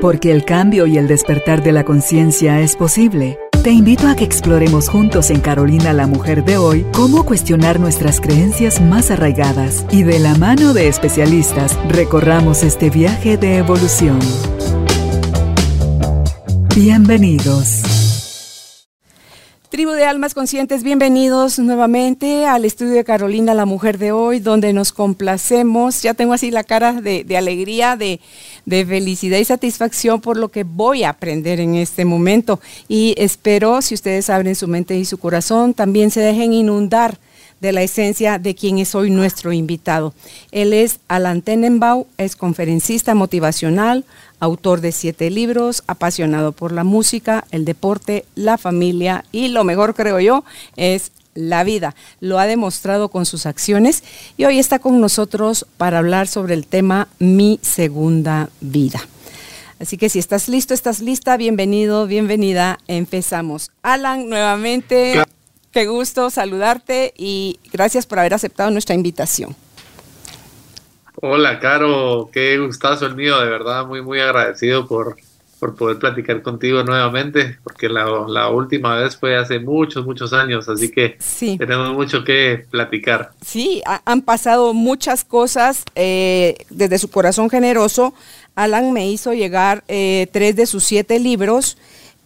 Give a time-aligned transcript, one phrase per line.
[0.00, 3.38] Porque el cambio y el despertar de la conciencia es posible.
[3.62, 8.18] Te invito a que exploremos juntos en Carolina la Mujer de hoy cómo cuestionar nuestras
[8.18, 14.18] creencias más arraigadas y de la mano de especialistas recorramos este viaje de evolución.
[16.74, 17.99] Bienvenidos.
[19.70, 24.72] Tribu de Almas Conscientes, bienvenidos nuevamente al estudio de Carolina, la mujer de hoy, donde
[24.72, 26.02] nos complacemos.
[26.02, 28.18] Ya tengo así la cara de, alegría, de,
[28.66, 32.58] felicidad y satisfacción por lo que voy a aprender en este momento.
[32.88, 37.20] Y espero, si ustedes abren su mente y su corazón, también se dejen inundar
[37.60, 40.14] de la esencia de quien es hoy nuestro invitado.
[40.50, 44.04] Él es Alan Tenenbaum, es conferencista motivacional,
[44.40, 49.94] autor de siete libros, apasionado por la música, el deporte, la familia y lo mejor
[49.94, 50.44] creo yo
[50.76, 51.94] es la vida.
[52.20, 54.02] Lo ha demostrado con sus acciones
[54.36, 59.00] y hoy está con nosotros para hablar sobre el tema Mi segunda vida.
[59.78, 63.70] Así que si estás listo, estás lista, bienvenido, bienvenida, empezamos.
[63.82, 65.22] Alan, nuevamente,
[65.72, 69.56] qué gusto saludarte y gracias por haber aceptado nuestra invitación.
[71.22, 75.16] Hola, Caro, qué gustazo el mío, de verdad, muy, muy agradecido por,
[75.58, 80.90] por poder platicar contigo nuevamente, porque la, última vez fue hace muchos, muchos años, así
[80.90, 81.18] que
[81.58, 83.32] tenemos mucho que platicar.
[83.44, 88.14] Sí, han pasado muchas cosas eh, desde su corazón generoso.
[88.54, 91.76] Alan me hizo llegar eh, tres de sus siete libros.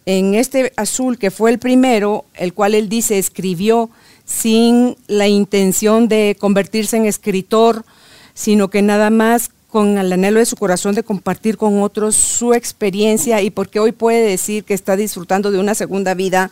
[0.05, 3.89] En este azul, que fue el primero, el cual él dice escribió
[4.23, 7.83] sin la intención de convertirse en escritor,
[8.35, 12.53] sino que nada más con el anhelo de su corazón de compartir con otros su
[12.53, 16.51] experiencia y porque hoy puede decir que está disfrutando de una segunda vida,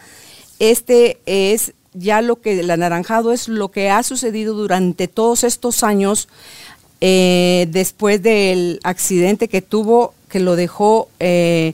[0.59, 5.83] este es ya lo que el anaranjado es lo que ha sucedido durante todos estos
[5.83, 6.27] años
[7.01, 11.73] eh, después del accidente que tuvo, que lo dejó eh,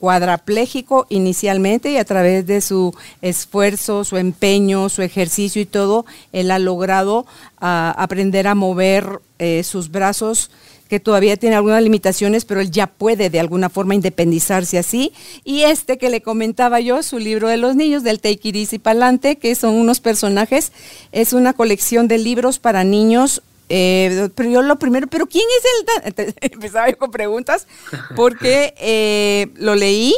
[0.00, 6.50] cuadrapléjico inicialmente y a través de su esfuerzo, su empeño, su ejercicio y todo, él
[6.50, 7.26] ha logrado
[7.60, 10.50] ah, aprender a mover eh, sus brazos
[10.88, 15.12] que todavía tiene algunas limitaciones, pero él ya puede de alguna forma independizarse así.
[15.44, 18.78] Y este que le comentaba yo, su libro de los niños, del Take It y
[18.80, 20.72] Palante, que son unos personajes,
[21.12, 23.40] es una colección de libros para niños
[23.72, 26.34] eh, pero yo lo primero, ¿pero quién es el?
[26.40, 27.68] Empezaba yo con preguntas,
[28.16, 30.12] porque eh, lo leí,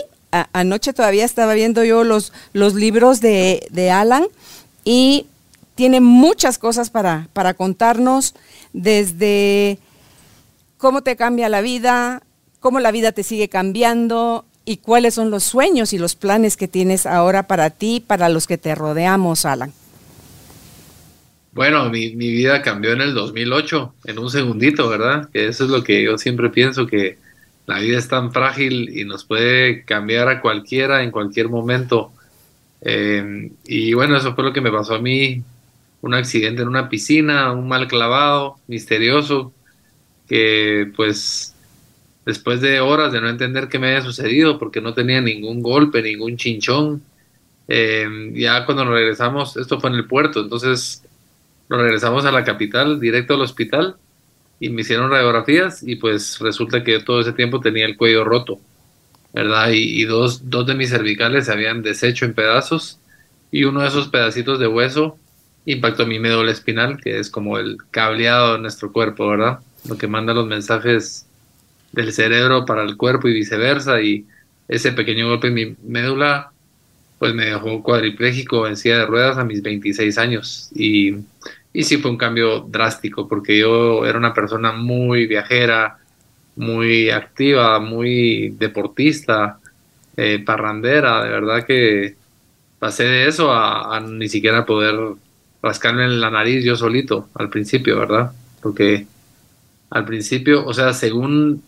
[0.55, 4.25] anoche todavía estaba viendo yo los, los libros de, de, Alan
[4.85, 5.27] y
[5.75, 8.35] tiene muchas cosas para, para contarnos,
[8.73, 9.79] desde
[10.79, 12.23] cómo te cambia la vida,
[12.59, 16.69] cómo la vida te sigue cambiando y cuáles son los sueños y los planes que
[16.69, 19.75] tienes ahora para ti, para los que te rodeamos, Alan.
[21.53, 25.29] Bueno, mi, mi, vida cambió en el 2008, en un segundito, ¿verdad?
[25.31, 27.19] Que eso es lo que yo siempre pienso, que
[27.67, 32.12] la vida es tan frágil y nos puede cambiar a cualquiera en cualquier momento.
[32.81, 35.43] Em, y bueno, eso fue lo que me pasó a mí,
[36.01, 39.53] un accidente en una piscina, un mal clavado, misterioso,
[40.29, 41.55] que pues
[42.27, 46.03] después de horas de no entender qué me había sucedido, porque no tenía ningún golpe,
[46.03, 47.03] ningún chinchón,
[47.69, 51.03] em, ya cuando regresamos, esto fue en el puerto, entonces
[51.78, 53.97] regresamos a la capital, directo al hospital,
[54.60, 58.60] y me hicieron radiografías y pues resulta que todo ese tiempo tenía el cuello roto,
[59.33, 59.71] ¿verdad?
[59.72, 63.00] Y, dos, dos de mis cervicales se habían deshecho en pedazos
[63.50, 65.19] y uno de esos pedacitos de hueso
[65.66, 69.59] impactó mi médula espinal, que es como el cableado de nuestro cuerpo, ¿verdad?
[69.88, 71.27] Lo que manda los mensajes
[71.91, 74.27] del cerebro para el cuerpo y viceversa, y
[74.69, 76.53] ese pequeño golpe en mi médula
[77.19, 81.15] pues me dejó cuadripléjico en silla de ruedas a mis 26 años y
[81.72, 85.99] y sí fue un cambio drástico porque yo era una persona muy viajera,
[86.56, 89.59] muy activa, muy deportista,
[90.16, 92.16] eh, parrandera, de verdad que
[92.78, 94.94] pasé de eso a, ni siquiera poder
[95.62, 98.32] rascarme en la nariz yo solito al principio, ¿verdad?
[98.61, 99.06] Porque
[99.91, 101.62] al principio, o sea, según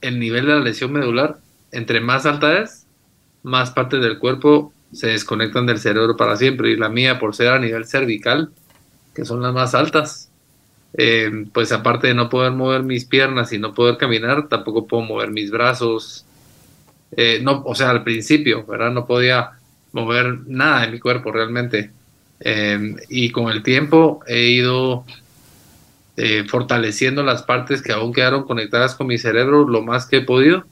[0.00, 1.38] el nivel de la lesión medular,
[1.72, 2.86] entre más alta es,
[3.42, 6.70] más partes del cuerpo se desconectan del cerebro para siempre.
[6.70, 8.50] Y la mía, por ser a nivel cervical,
[9.14, 10.30] que son las más altas.
[10.94, 15.02] Eh, pues aparte de no poder mover mis piernas y no poder caminar, tampoco puedo
[15.02, 16.24] mover mis brazos.
[17.16, 18.90] Eh, no, o sea, al principio, ¿verdad?
[18.90, 19.52] No podía
[19.92, 21.90] mover nada de mi cuerpo realmente.
[22.40, 25.04] Eh, y con el tiempo he ido
[26.48, 30.64] fortaleciendo las partes que aún quedaron conectadas con mi cerebro lo más que he podido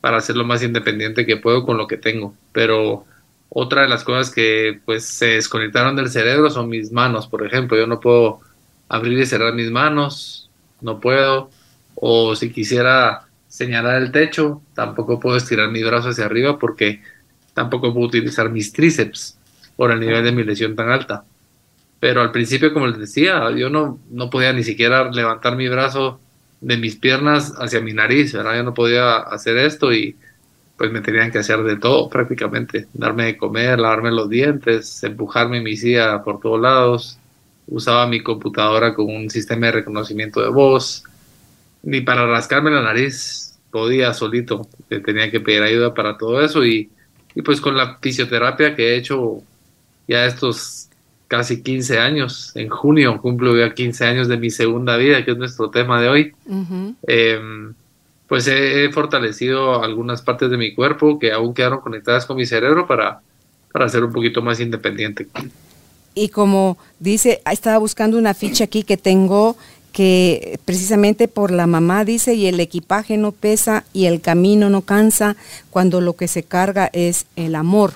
[0.00, 2.34] para ser lo más independiente que puedo con lo que tengo.
[2.52, 3.06] Pero
[3.48, 7.78] otra de las cosas que pues se desconectaron del cerebro son mis manos, por ejemplo.
[7.78, 8.40] Yo no puedo
[8.88, 10.50] abrir y cerrar mis manos,
[10.80, 11.50] no puedo.
[11.94, 17.00] O si quisiera señalar el techo, tampoco puedo estirar mi brazo hacia arriba porque
[17.54, 19.38] tampoco puedo utilizar mis tríceps
[19.76, 21.24] por el nivel de mi lesión tan alta.
[22.00, 26.20] Pero al principio, como les decía, yo no, no podía ni siquiera levantar mi brazo
[26.60, 28.56] de mis piernas hacia mi nariz, ¿verdad?
[28.56, 30.16] Yo no podía hacer esto y
[30.76, 35.60] pues me tenían que hacer de todo prácticamente, darme de comer, lavarme los dientes, empujarme
[35.60, 37.18] mi silla por todos lados,
[37.66, 41.04] usaba mi computadora con un sistema de reconocimiento de voz,
[41.82, 46.90] ni para rascarme la nariz podía solito, tenía que pedir ayuda para todo eso y,
[47.34, 49.42] y pues con la fisioterapia que he hecho
[50.06, 50.88] ya estos
[51.28, 55.36] casi 15 años, en junio cumplo ya 15 años de mi segunda vida, que es
[55.36, 56.32] nuestro tema de hoy
[58.28, 62.86] pues he, fortalecido algunas partes de mi cuerpo que aún quedaron conectadas con mi cerebro
[62.86, 63.20] para,
[63.72, 65.28] para ser un poquito más independiente.
[66.14, 69.56] Y como dice, estaba buscando una ficha aquí que tengo
[69.92, 74.82] que precisamente por la mamá dice y el equipaje no pesa y el camino no
[74.82, 75.36] cansa
[75.70, 77.94] cuando lo que se carga es el amor,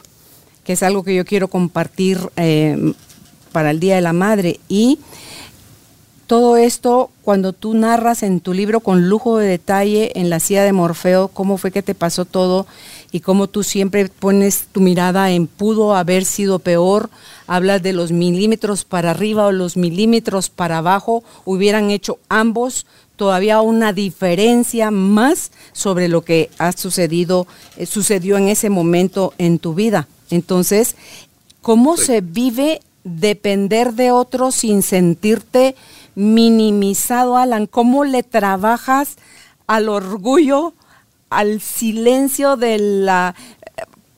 [0.65, 2.94] que es algo que yo quiero compartir eh,
[3.53, 4.61] para el Día de la Madre.
[4.67, 4.99] Y
[6.31, 10.62] todo esto, cuando tú narras en tu libro con lujo de detalle en la silla
[10.62, 12.69] de Morfeo, cómo fue que te pasó todo
[13.11, 17.11] y cómo tú siempre pones tu mirada en pudo haber sido peor,
[17.49, 22.87] hablas de los milímetros para arriba o los milímetros para abajo, hubieran hecho ambos
[23.17, 29.59] todavía una diferencia más sobre lo que ha sucedido, eh, sucedió en ese momento en
[29.59, 30.06] tu vida.
[30.31, 30.94] Entonces,
[31.61, 35.75] ¿cómo se vive depender de otros sin sentirte
[36.21, 37.67] minimizado, Alan?
[37.67, 39.17] ¿Cómo le trabajas
[39.67, 40.75] al orgullo,
[41.31, 43.35] al silencio de la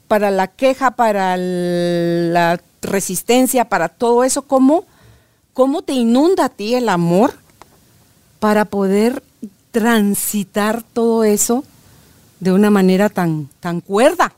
[0.09, 4.43] para la queja, para la resistencia, para todo eso?
[4.43, 4.85] ¿Cómo,
[5.55, 7.35] cómo te inunda a ti el amor
[8.41, 9.23] para poder
[9.71, 11.65] transitar todo eso
[12.41, 14.35] de una manera tan, tan cuerda?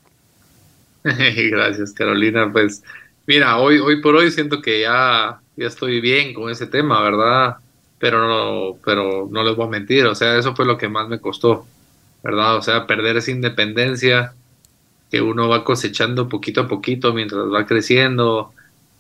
[1.03, 2.53] Gracias, Carolina.
[2.53, 2.85] Pues
[3.27, 7.57] mira, hoy, hoy por hoy siento que ya ya estoy bien con ese tema, ¿verdad?
[7.99, 11.09] Pero no, pero no les voy a mentir, o sea, eso fue lo que más
[11.09, 11.67] me costó,
[12.23, 12.57] ¿verdad?
[12.57, 14.35] O sea, perder esa independencia
[15.11, 18.53] que uno va cosechando poquito a poquito mientras va creciendo.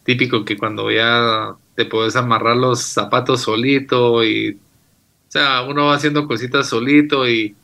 [0.04, 5.94] Típico que cuando ya te puedes amarrar los zapatos solito y, o sea, uno va
[5.94, 7.56] haciendo cositas solito y,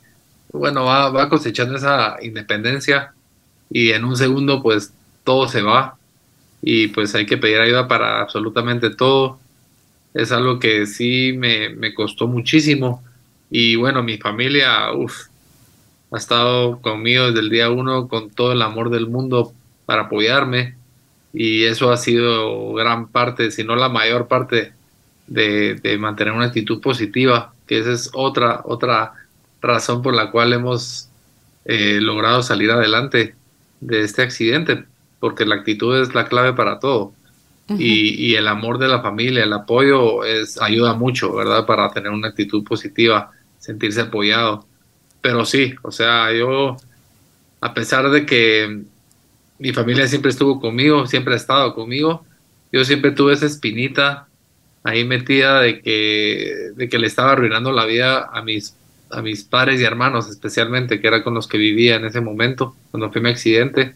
[0.51, 3.13] bueno, va, va cosechando esa independencia
[3.69, 4.93] y en un segundo pues
[5.23, 5.97] todo se va
[6.61, 9.39] y pues hay que pedir ayuda para absolutamente todo.
[10.13, 13.03] Es algo que sí me, me costó muchísimo.
[13.49, 18.89] Y bueno, mi familia ha estado conmigo desde el día uno con todo el amor
[18.89, 19.53] del mundo
[19.85, 20.75] para apoyarme.
[21.33, 24.73] Y eso ha sido gran parte, si no la mayor parte
[25.27, 29.13] de, de mantener una actitud positiva, que esa es otra, otra
[29.61, 31.09] razón por la cual hemos
[31.65, 33.35] eh, logrado salir adelante
[33.79, 34.83] de este accidente,
[35.21, 37.13] porque la actitud es la clave para todo.
[37.69, 41.65] y, el amor de la familia, el apoyo es ayuda mucho, ¿verdad?
[41.65, 44.65] Para tener una actitud positiva, sentirse apoyado.
[45.21, 46.75] Pero sí, o sea, yo,
[47.61, 48.81] a pesar de que
[49.59, 52.25] mi familia siempre estuvo conmigo, siempre ha estado conmigo,
[52.73, 54.27] yo siempre tuve esa espinita
[54.83, 58.75] ahí metida de que, de que le estaba arruinando la vida a mis,
[59.11, 62.75] a mis padres y hermanos, especialmente, que era con los que vivía en ese momento,
[62.89, 63.95] cuando fue mi accidente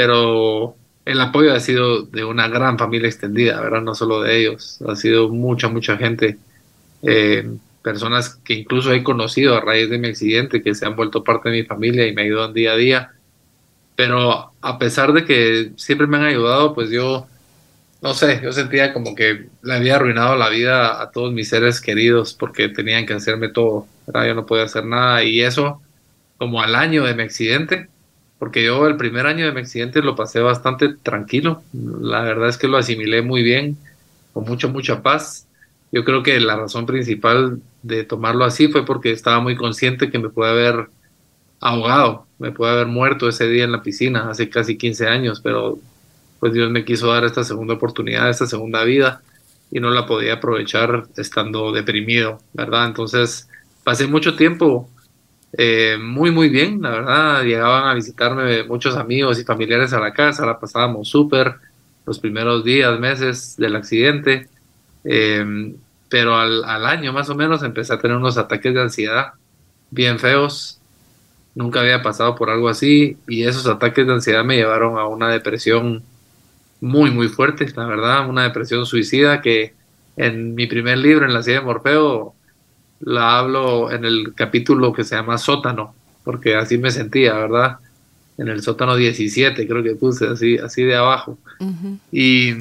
[0.00, 3.82] pero el apoyo ha sido de una gran familia extendida, ¿verdad?
[3.82, 6.38] No solo de ellos, ha sido mucha, mucha gente,
[7.02, 7.46] eh,
[7.82, 11.50] personas que incluso he conocido a raíz de mi accidente, que se han vuelto parte
[11.50, 13.12] de mi familia y me ayudan día a día.
[13.94, 17.26] Pero a pesar de que siempre me han ayudado, pues yo,
[18.00, 21.82] no sé, yo sentía como que le había arruinado la vida a todos mis seres
[21.82, 23.86] queridos porque tenían que hacerme todo.
[24.06, 25.82] Yo no podía hacer nada y eso,
[26.38, 27.90] como al año de mi accidente,
[28.40, 31.62] porque yo el primer año de mi accidente lo pasé bastante tranquilo.
[31.74, 33.76] La verdad es que lo asimilé muy bien,
[34.32, 35.46] con mucha, mucha paz.
[35.92, 40.18] Yo creo que la razón principal de tomarlo así fue porque estaba muy consciente que
[40.18, 40.88] me puede haber
[41.60, 45.78] ahogado, me puede haber muerto ese día en la piscina hace casi 15 años, pero
[46.38, 49.20] pues Dios me quiso dar esta segunda oportunidad, esta segunda vida
[49.70, 52.86] y no la podía aprovechar estando deprimido, ¿verdad?
[52.86, 53.50] Entonces
[53.84, 54.88] pasé mucho tiempo
[55.52, 57.42] eh, muy, muy bien, la verdad.
[57.44, 61.56] Llegaban a visitarme muchos amigos y familiares a la casa, la pasábamos súper
[62.06, 64.48] los primeros días, meses del accidente.
[65.04, 65.74] Eh,
[66.08, 69.32] pero al, al, año más o menos empecé a tener unos ataques de ansiedad
[69.90, 70.80] bien feos.
[71.54, 75.28] Nunca había pasado por algo así y esos ataques de ansiedad me llevaron a una
[75.30, 76.02] depresión
[76.80, 79.74] muy, muy fuerte, la verdad, una depresión suicida que
[80.16, 82.34] en mi primer libro, en la silla de Morfeo,
[83.00, 87.78] la hablo en el capítulo que se llama Sótano, porque así me sentía, ¿verdad?
[88.38, 91.38] En el sótano 17, creo que puse así, así de abajo.
[92.12, 92.52] y,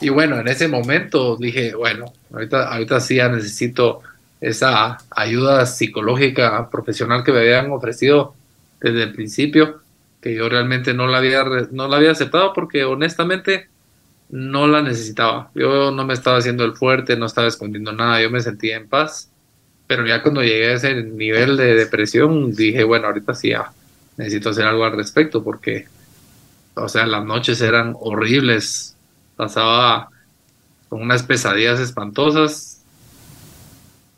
[0.00, 4.00] y, bueno, en ese momento dije, bueno, ahorita, ahorita sí ya necesito
[4.40, 8.34] esa ayuda psicológica profesional que me habían ofrecido
[8.80, 9.80] desde el principio,
[10.20, 13.68] que yo realmente no la había, no la había aceptado porque honestamente
[14.30, 15.50] no la necesitaba.
[15.54, 18.88] Yo no me estaba haciendo el fuerte, no estaba escondiendo nada, yo me sentía en
[18.88, 19.31] paz.
[19.94, 23.52] Pero ya cuando llegué a ese nivel de depresión, dije, bueno, ahorita sí
[24.16, 25.86] necesito hacer algo al respecto porque,
[26.72, 28.96] o sea, las noches eran horribles.
[29.36, 30.08] Pasaba
[30.88, 32.82] con unas pesadillas espantosas.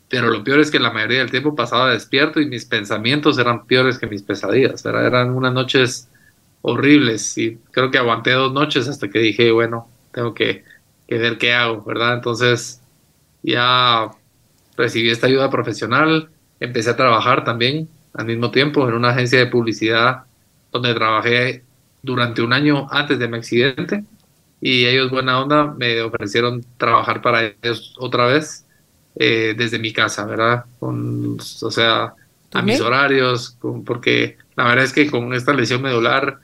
[0.07, 3.65] Pero lo peor es que la mayoría del tiempo pasaba despierto y mis pensamientos eran
[3.65, 4.85] peores que mis pesadillas.
[4.85, 6.07] Eran unas noches
[6.61, 10.63] horribles y creo que aguanté dos noches hasta que dije, bueno, tengo que,
[11.09, 12.13] ver qué hago, ¿verdad?
[12.13, 12.79] Entonces
[13.43, 14.09] ya
[14.77, 16.29] recibí esta ayuda profesional,
[16.59, 20.23] empecé a trabajar también al mismo tiempo en una agencia de publicidad
[20.71, 21.63] donde trabajé
[22.01, 24.03] durante un año antes de mi accidente
[24.61, 28.65] y ellos buena onda me ofrecieron trabajar para ellos otra vez
[29.15, 30.65] eh, desde mi casa, ¿verdad?
[30.79, 32.13] Con, o sea,
[32.53, 36.39] a mis horarios, porque la verdad es que con esta lesión medular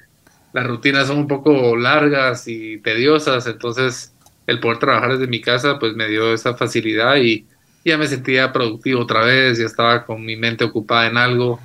[0.54, 4.14] las rutinas son un poco largas y tediosas, entonces
[4.48, 7.46] el poder trabajar desde mi casa pues me dio esa facilidad y
[7.84, 11.60] ya me sentía productivo otra vez, ya estaba con mi mente ocupada en algo,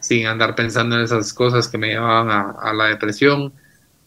[0.00, 3.52] sin andar pensando en esas cosas que me llevaban a, la depresión.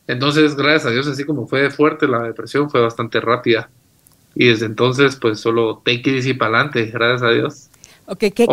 [0.07, 3.69] Entonces, gracias a Dios, así como fue fuerte la depresión, fue bastante rápida.
[4.35, 7.69] Y desde entonces, pues solo take it y para adelante, gracias a Dios.
[8.05, 8.47] Okay, ¿qué,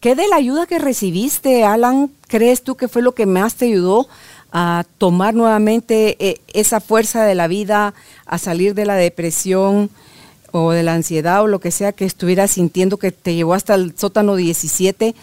[0.00, 3.66] ¿Qué de la ayuda que recibiste, Alan, crees tú que fue lo que más te
[3.66, 4.06] ayudó
[4.52, 7.94] a tomar nuevamente eh, esa fuerza de la vida,
[8.26, 9.90] a salir de la depresión
[10.52, 13.74] o de la ansiedad o lo que sea que estuvieras sintiendo que te llevó hasta
[13.74, 15.14] el sótano 17.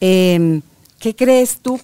[0.00, 0.62] Em,
[1.00, 1.80] ¿Qué crees tú?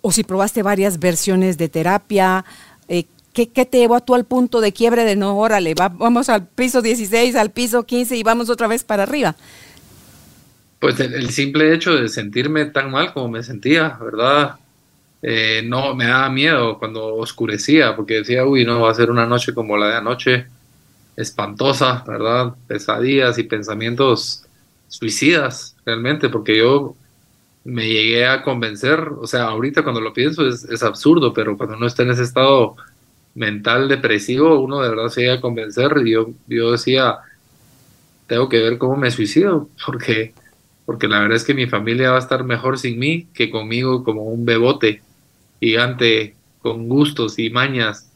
[0.00, 2.44] O si probaste varias versiones de terapia,
[2.88, 6.46] eh, ¿qué, te llevó a tú al punto de quiebre de no, órale, vamos al
[6.46, 9.36] piso 16, al piso 15 y vamos otra vez para arriba?
[10.78, 14.56] Pues el simple hecho de sentirme tan mal como me sentía, ¿verdad?
[15.22, 19.24] Eh, no me daba miedo cuando oscurecía, porque decía, uy, no, va a ser una
[19.24, 20.46] noche como la de anoche,
[21.22, 22.54] espantosa, ¿verdad?
[22.66, 24.44] Pesadillas y pensamientos
[24.88, 26.96] suicidas, realmente, porque yo
[27.64, 31.86] me llegué a convencer, o sea, ahorita cuando lo pienso es, absurdo, pero cuando uno
[31.86, 32.76] está en ese estado
[33.34, 37.18] mental depresivo, uno de verdad se llega a convencer y yo, yo decía,
[38.26, 40.34] tengo que ver cómo me suicido, porque,
[40.84, 44.04] porque la verdad es que mi familia va a estar mejor sin mí que conmigo
[44.04, 45.02] como un bebote
[45.60, 48.08] gigante con gustos y mañas.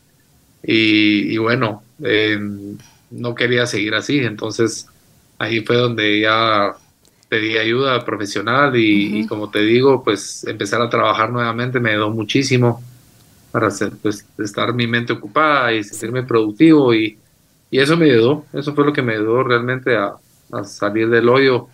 [0.62, 2.76] Y, bueno, em,
[3.10, 4.88] no quería seguir así, entonces
[5.38, 6.76] ahí fue donde ya
[7.28, 12.82] pedí ayuda profesional y, como te digo, pues empezar a trabajar nuevamente me ayudó muchísimo
[13.50, 17.18] para hacer, pues, estar mi mente ocupada y sentirme productivo y,
[17.70, 20.14] y, eso me ayudó, eso fue lo que me ayudó realmente a,
[20.64, 21.66] salir del hoyo,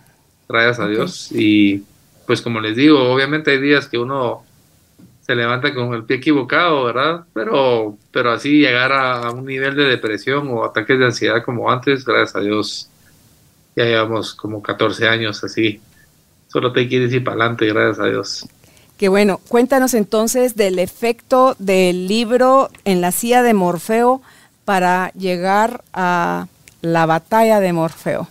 [0.49, 1.31] gracias a Dios.
[1.31, 1.85] Y
[2.27, 4.45] pues como les digo, obviamente hay días que uno
[5.25, 7.25] se levanta con el pie equivocado, ¿verdad?
[7.33, 12.05] Pero, pero así llegar a, un nivel de depresión o ataques de ansiedad como antes,
[12.05, 12.89] gracias a Dios,
[13.77, 15.81] ya llevamos como 14 años así.
[16.49, 18.47] Solo te quieres ir para adelante, gracias a Dios.
[18.99, 19.41] Qué bueno.
[19.49, 24.21] Cuéntanos entonces del efecto del libro en la silla de Morfeo
[24.65, 26.49] para llegar a
[26.83, 28.29] la batalla de Morfeo.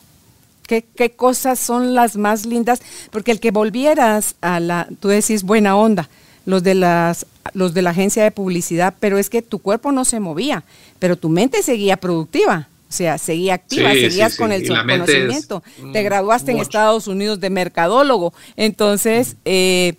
[0.67, 2.81] ¿Qué, ¿Qué, cosas son las más lindas?
[3.11, 6.07] Porque el que volvieras a la, tú decís buena onda,
[6.45, 10.05] los de las los de la agencia de publicidad, pero es que tu cuerpo no
[10.05, 10.63] se movía,
[10.99, 12.67] pero tu mente seguía productiva.
[12.87, 15.63] O sea, seguía activa, seguías con el conocimiento.
[15.93, 18.33] Te graduaste en Estados Unidos de mercadólogo.
[18.57, 19.95] Entonces, eh,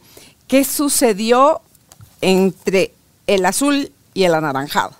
[0.46, 1.62] ¿qué sucedió
[2.20, 2.92] entre
[3.26, 4.94] el azul y el anaranjado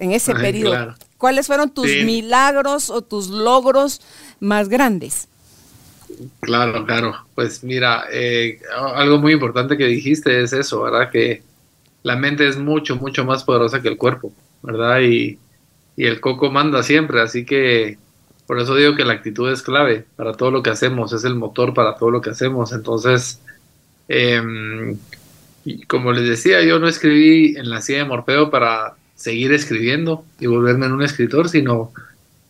[0.00, 0.96] en ese periodo?
[1.18, 4.00] ¿Cuáles fueron tus milagros o tus logros
[4.40, 5.28] más grandes?
[6.40, 7.16] Claro, claro.
[7.34, 8.60] Pues mira, eh,
[8.94, 11.10] algo muy importante que dijiste es eso, ¿verdad?
[11.10, 11.42] Que
[12.02, 14.32] la mente es mucho, mucho más poderosa que el cuerpo,
[14.62, 15.00] ¿verdad?
[15.00, 15.38] Y,
[15.96, 17.96] el coco manda siempre, así que
[18.46, 21.34] por eso digo que la actitud es clave para todo lo que hacemos, es el
[21.34, 22.72] motor para todo lo que hacemos.
[22.72, 23.40] Entonces,
[24.06, 24.98] em,
[25.88, 30.46] como les decía, yo no escribí en la silla de Morfeo para seguir escribiendo y
[30.46, 31.92] volverme en un escritor, sino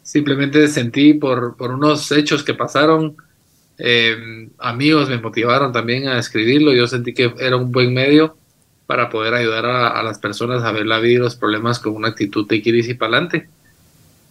[0.02, 3.16] simplemente sentí por, por unos hechos que pasaron
[3.78, 6.72] eh, amigos me motivaron también a escribirlo.
[6.72, 8.36] Yo sentí que era un buen medio
[8.86, 12.08] para poder ayudar a, las personas a ver la vida y los problemas con una
[12.08, 13.48] actitud de y para adelante.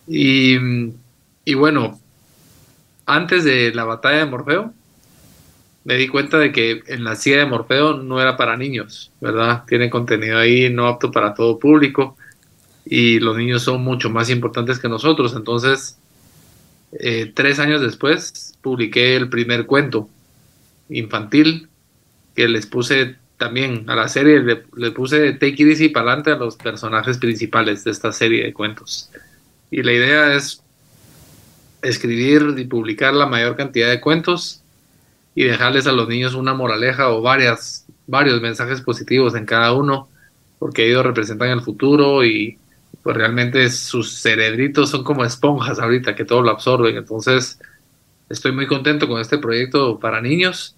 [0.08, 0.56] Y,
[1.44, 2.00] y, bueno,
[3.06, 4.74] antes de la batalla de Morfeo,
[5.84, 9.64] me di cuenta de que en la silla de Morfeo no era para niños, ¿verdad?
[9.68, 12.18] Tiene contenido ahí no apto para todo público
[12.86, 15.36] y los niños son mucho más importantes que nosotros.
[15.36, 15.98] Entonces,
[17.00, 20.10] eh, tres años después, publiqué el primer cuento
[20.90, 21.68] infantil
[22.36, 26.36] que les puse también a la serie, le, puse Take It Easy para adelante a
[26.38, 29.10] los personajes principales de esta serie de cuentos.
[29.72, 30.62] Y la idea es
[31.82, 34.62] escribir y publicar la mayor cantidad de cuentos
[35.36, 40.08] y dejarles a los niños una moraleja o varias, varios mensajes positivos en cada uno,
[40.60, 42.58] porque ellos representan el futuro y
[43.06, 46.98] pues realmente sus cerebritos son como esponjas ahorita que todo lo absorben.
[46.98, 47.60] Entonces,
[48.30, 50.76] estoy muy contento con este proyecto para niños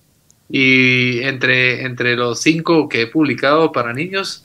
[0.50, 4.44] y entre, entre los cinco que he publicado para niños,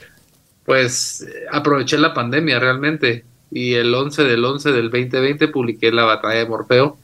[0.65, 6.39] pues aproveché la pandemia realmente y el 11 del 11 del 2020 publiqué La Batalla
[6.39, 6.97] de Morfeo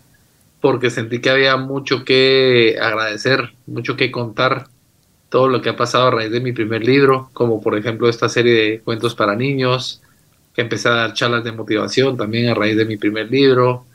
[0.61, 4.69] porque sentí que había mucho que agradecer, mucho que contar,
[5.29, 8.29] todo lo que ha pasado a raíz de mi primer libro, como por ejemplo esta
[8.29, 10.03] serie de cuentos para niños,
[10.61, 13.87] empecé a dar charlas de motivación también a raíz de mi primer libro,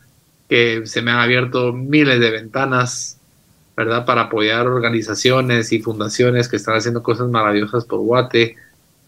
[0.47, 3.17] que se me han abierto miles de ventanas,
[3.75, 4.05] ¿verdad?
[4.05, 8.55] Para apoyar organizaciones y fundaciones que están haciendo cosas maravillosas por Guate.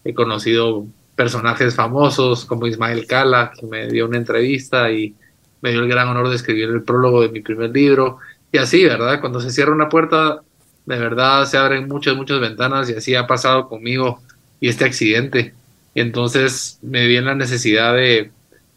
[0.04, 5.14] He conocido personajes famosos como Ismael Cala, que me dio una entrevista y
[5.62, 8.18] me dio el gran honor de escribir el prólogo de mi primer libro.
[8.52, 9.20] Y así, ¿verdad?
[9.20, 10.42] Cuando se cierra una puerta,
[10.84, 14.20] de verdad se abren muchas, muchas ventanas y así ha pasado conmigo
[14.60, 15.54] y este accidente.
[15.96, 18.30] Y entonces me vi en la necesidad de,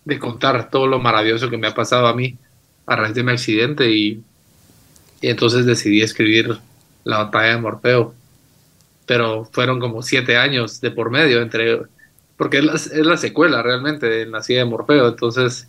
[0.06, 2.38] de contar todo lo maravilloso que me ha pasado a mí
[2.86, 4.24] a raíz de mi accidente y,
[5.22, 6.58] entonces decidí escribir
[7.04, 8.16] La batalla de Morfeo.
[9.06, 11.82] Pero fueron como siete años de por medio entre
[12.38, 15.68] porque es la, es la secuela realmente de Nacida de Morfeo, entonces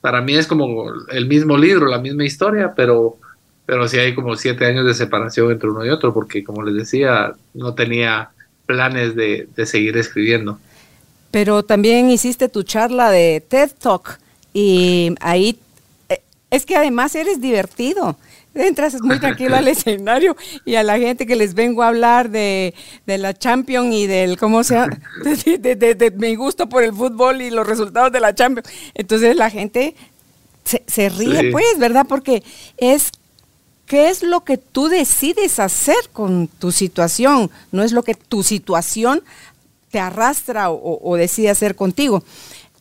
[0.00, 3.18] para mí es como el mismo libro, la misma historia, pero,
[3.66, 6.74] pero sí hay como siete años de separación entre uno y otro, porque como les
[6.74, 8.30] decía, no tenía
[8.64, 10.58] planes de seguir escribiendo.
[11.30, 14.18] Pero también hiciste tu charla de TED Talk
[14.52, 15.58] y ahí
[16.08, 18.16] eh, es que además eres divertido
[18.54, 22.74] entras muy tranquilo al escenario y a la gente que les vengo a hablar de,
[23.06, 24.98] la Champions y del, ¿cómo se llama?
[25.24, 28.68] De, mi gusto por el fútbol y los resultados de la Champions.
[28.94, 29.94] Entonces la gente
[30.64, 32.06] se, ríe, pues, ¿verdad?
[32.08, 32.42] Porque
[32.76, 33.10] es,
[33.86, 37.50] ¿qué es lo que tú decides hacer con tu situación?
[37.72, 39.22] No es lo que tu situación
[39.90, 42.22] te arrastra o, o decide hacer contigo.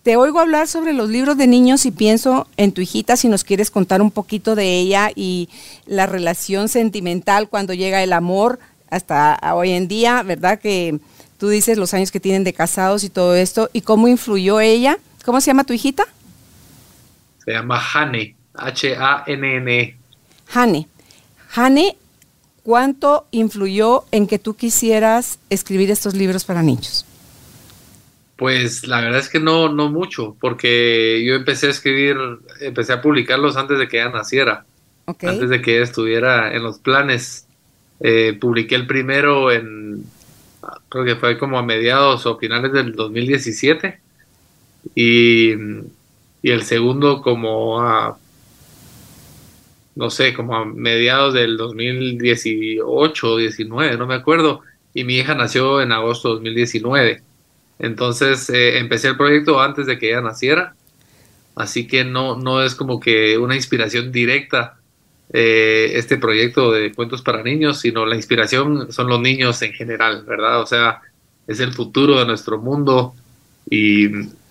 [0.04, 3.43] Te oigo hablar sobre los libros de niños y pienso en tu hijita si nos
[3.43, 5.50] quieres contar un poquito de ella y
[5.86, 10.60] la relación sentimental cuando llega el amor hasta hoy en día, ¿verdad?
[10.60, 11.00] Que
[11.38, 14.98] tú dices los años que tienen de casados y todo esto y cómo influyó ella.
[15.26, 16.06] ¿Cómo se llama tu hijita?
[17.43, 19.98] Se llama Hane, H-A-N-N.
[20.54, 20.88] Hane.
[21.54, 21.98] Hane,
[22.69, 27.03] ¿cuánto influyó en que tú quisieras escribir estos libros para niños?
[28.36, 32.15] Pues la verdad es que no, no mucho, porque yo empecé a escribir,
[32.62, 34.65] empecé a publicarlos antes de que ella naciera,
[35.08, 37.47] antes de que ella estuviera en los planes.
[38.01, 40.03] Eh, publiqué el primero en,
[40.89, 43.99] creo que fue como a mediados o finales del 2017,
[44.93, 45.53] y,
[46.43, 48.15] y el segundo como a,
[49.95, 54.62] no sé, como a mediados del 2018 o 19, no me acuerdo,
[54.93, 57.21] y mi hija nació en agosto de 2019.
[57.80, 60.75] Entonces eh, empecé el proyecto antes de que ella naciera,
[61.56, 64.80] así que no, no es como que una inspiración directa
[65.32, 70.23] eh, este proyecto de cuentos para niños, sino la inspiración son los niños en general,
[70.25, 70.62] ¿verdad?
[70.62, 71.02] O sea,
[71.47, 73.13] es el futuro de nuestro mundo
[73.69, 74.08] y,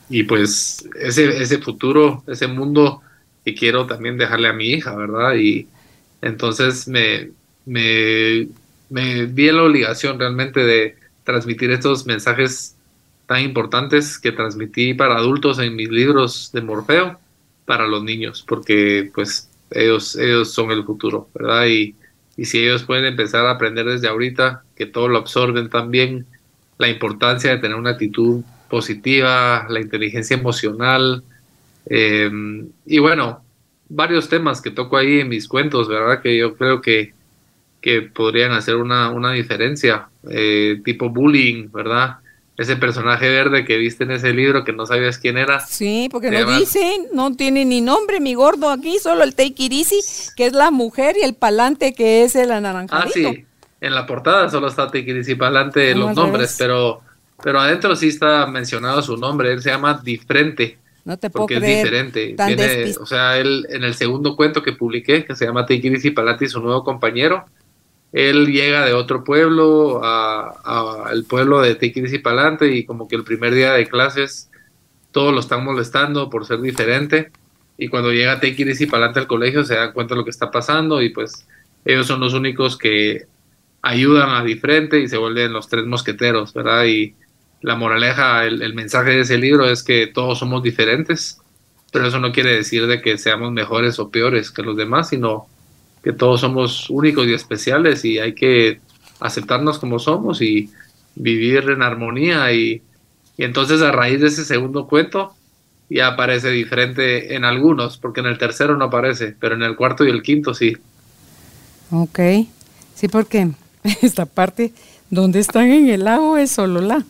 [0.08, 3.02] y pues ese, ese futuro, ese mundo
[3.44, 5.34] que quiero también dejarle a mi hija, ¿verdad?
[5.34, 5.68] Y
[6.22, 7.30] entonces me,
[7.64, 8.48] me,
[8.90, 12.76] me vi en la obligación realmente de transmitir estos mensajes
[13.26, 17.20] tan importantes que transmití para adultos en mis libros de Morfeo
[17.66, 21.66] para los niños, porque pues ellos, ellos son el futuro, ¿verdad?
[21.66, 21.94] Y,
[22.36, 26.26] y si ellos pueden empezar a aprender desde ahorita, que todo lo absorben también,
[26.78, 31.22] la importancia de tener una actitud positiva, la inteligencia emocional,
[31.90, 32.30] eh,
[32.86, 33.42] y bueno,
[33.88, 36.20] varios temas que toco ahí en mis cuentos, ¿verdad?
[36.22, 37.14] Que yo creo que,
[37.80, 42.18] que podrían hacer una, una diferencia, eh, tipo bullying, ¿verdad?
[42.58, 45.60] ese personaje verde que viste en ese libro que no sabías quién era.
[45.60, 49.56] Sí, porque no dicen, no tiene ni nombre mi gordo aquí, solo el It
[50.36, 53.28] que es la mujer, y el palante, que es el anaranjadito.
[53.28, 53.46] Ah, sí,
[53.80, 57.00] en la portada solo está Easy palante los nombres, pero,
[57.40, 60.78] pero adentro sí está mencionado su nombre, él se llama Difrente.
[61.08, 61.84] No te porque puedo es creer.
[61.84, 62.34] diferente.
[62.36, 65.84] tan Tiene- o sea, él en el segundo cuento que publiqué, que se llama It
[65.84, 67.46] Easy Palati y su nuevo compañero,
[68.12, 73.08] él llega de otro pueblo a- a- al pueblo de It Easy Palante y como
[73.08, 74.50] que el primer día de clases
[75.10, 77.30] todos lo están molestando por ser diferente
[77.78, 80.50] y cuando llega It Easy Palante al colegio se dan cuenta de lo que está
[80.50, 81.46] pasando y pues
[81.84, 83.24] ellos son los únicos que
[83.80, 86.84] ayudan a diferente y se vuelven los tres mosqueteros, ¿verdad?
[86.84, 87.14] Y
[87.60, 91.38] la moraleja, el, el mensaje de ese libro es que todos somos diferentes,
[91.92, 95.48] pero eso no quiere decir de que seamos mejores o peores que los demás, sino
[96.02, 98.80] que todos somos únicos y especiales y hay que
[99.20, 100.70] aceptarnos como somos y
[101.14, 102.82] vivir en armonía y,
[103.36, 105.32] entonces a raíz de ese segundo cuento
[105.88, 110.04] ya aparece diferente en algunos, porque en el tercero no aparece, pero en el cuarto
[110.04, 110.76] y el quinto sí.
[111.90, 112.18] Ok.
[112.94, 113.48] Sí, porque
[114.02, 114.72] esta parte
[115.08, 117.04] donde están en el lago es solo la.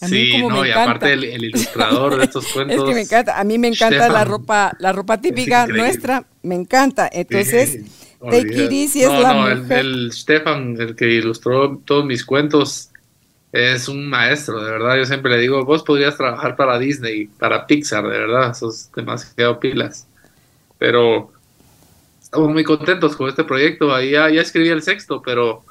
[0.00, 0.90] A mí Sí, como no, me y encanta.
[0.90, 2.76] aparte el, el ilustrador de estos cuentos.
[2.78, 6.54] Es que me encanta, a mí me encanta la ropa, la ropa típica nuestra, me
[6.54, 7.08] encanta.
[7.12, 7.84] Entonces, Sí,
[8.28, 9.48] Take It es la no.
[9.68, 12.90] El, Stefan, el que ilustró todos mis cuentos,
[13.52, 14.96] es un maestro, de verdad.
[14.96, 19.58] Yo siempre le digo, vos podrías trabajar para Disney, para Pixar, de verdad, sos demasiado
[19.60, 20.06] pilas.
[20.78, 21.32] Pero
[22.22, 23.94] estamos muy contentos con este proyecto.
[23.94, 25.64] Ahí ya, ya escribí el sexto, pero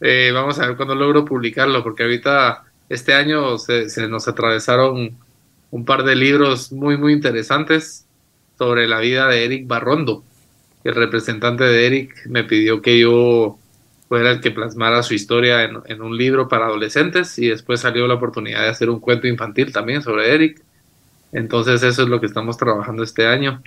[0.00, 5.16] eh, vamos a ver cuándo logro publicarlo, porque ahorita este año se, se nos atravesaron
[5.70, 8.06] un par de libros muy, muy interesantes
[8.58, 10.22] sobre la vida de Eric Barrondo.
[10.84, 13.58] El representante de Eric me pidió que yo
[14.08, 18.06] fuera el que plasmara su historia en, en un libro para adolescentes y después salió
[18.06, 20.62] la oportunidad de hacer un cuento infantil también sobre Eric.
[21.32, 23.62] Entonces eso es lo que estamos trabajando este año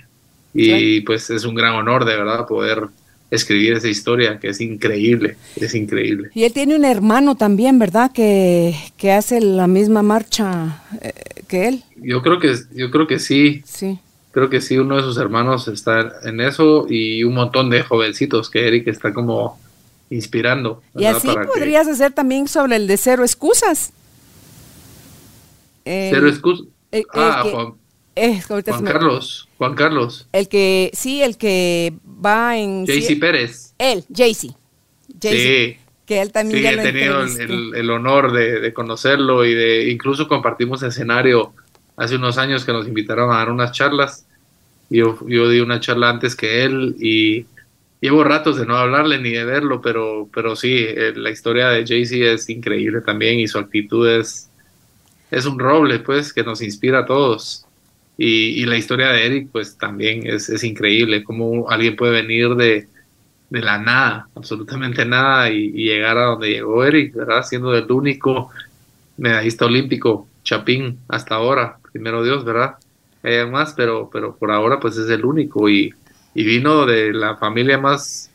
[0.54, 2.88] y pues es un gran honor de verdad poder
[3.30, 6.30] escribir esa historia que es increíble, es increíble.
[6.34, 8.10] Y él tiene un hermano también, ¿verdad?
[8.12, 11.12] Que, que hace la misma marcha eh,
[11.46, 11.84] que él.
[11.96, 13.98] Yo creo que yo creo que sí, Sí.
[14.32, 18.48] creo que sí uno de sus hermanos está en eso y un montón de jovencitos
[18.48, 19.58] que Eric está como
[20.10, 20.82] inspirando.
[20.96, 23.92] Y así Para que- podrías hacer también sobre el de cero excusas.
[25.84, 26.66] Cero excusas.
[26.90, 27.74] el- el Ah, que- Juan,
[28.16, 31.92] eh, Juan Carlos, Juan Carlos, El que, sí, el que
[32.24, 32.86] va en...
[32.86, 33.74] JC Pérez.
[33.78, 34.54] Él, Jaycee.
[35.20, 37.22] Jaycee, Sí, Que él también sí, ya he lo tenido
[37.74, 41.52] el, honor de, de conocerlo y de incluso compartimos escenario
[41.96, 44.24] hace unos años que nos invitaron a dar unas charlas.
[44.88, 47.46] Yo, yo di una charla antes que él y
[48.00, 51.86] llevo ratos de no hablarle ni de verlo, pero, pero sí, eh, la historia de
[51.86, 54.48] Jay-Z es increíble también y su actitud es,
[55.30, 57.66] es un roble, pues, que nos inspira a todos.
[58.20, 62.88] Y, la historia de Eric, pues, también es, es increíble, cómo alguien puede venir de,
[63.48, 67.44] de la nada, absolutamente nada, y, llegar a donde llegó Eric, ¿verdad?
[67.44, 68.50] Siendo el único
[69.16, 72.76] medallista olímpico, Chapín, hasta ahora, primero Dios, ¿verdad?
[73.22, 75.92] Hay más, pero, pero por ahora pues es el único y,
[76.34, 78.30] y vino de la familia más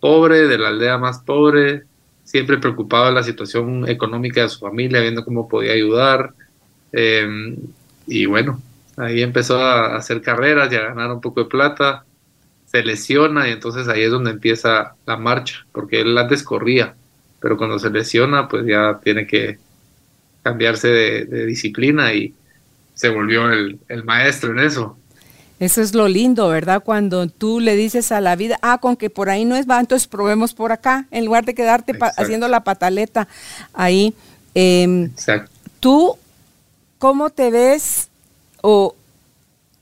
[0.00, 1.84] pobre, de la aldea más pobre,
[2.24, 6.32] siempre preocupado de la situación económica de su familia, viendo cómo podía ayudar.
[6.92, 7.56] eh,
[8.06, 8.60] y bueno,
[8.98, 12.04] ahí empezó a hacer carreras y a ganar un poco de plata,
[12.66, 16.94] se lesiona y entonces ahí es donde empieza la marcha, porque él antes corría,
[17.40, 19.58] pero cuando se lesiona pues ya tiene que
[20.42, 22.34] cambiarse de, de disciplina y
[22.94, 24.98] se volvió el, el maestro en eso.
[25.60, 26.82] Eso es lo lindo, ¿verdad?
[26.84, 29.80] Cuando tú le dices a la vida, ah, con que por ahí no es va,
[29.80, 33.26] entonces probemos por acá, en lugar de quedarte haciendo la pataleta
[33.72, 34.14] ahí.
[34.54, 35.50] Em, Exacto.
[35.80, 36.16] ¿Tú
[36.98, 38.07] cómo te ves
[38.70, 38.94] o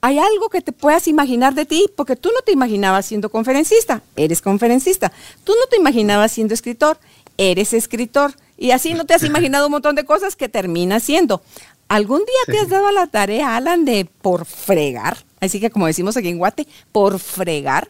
[0.01, 1.87] hay algo que te puedas imaginar de ti?
[1.97, 5.11] Porque tú no te imaginabas siendo conferencista, eres conferencista.
[5.43, 6.97] Tú no te imaginabas siendo escritor,
[7.37, 8.35] eres escritor.
[8.57, 11.43] Y así no te has imaginado un montón de cosas que terminas siendo.
[11.89, 15.19] ¿Algún día te has dado la tarea, Alan, de por fregar?
[15.41, 17.89] Así que como decimos aquí en Guate, por fregar.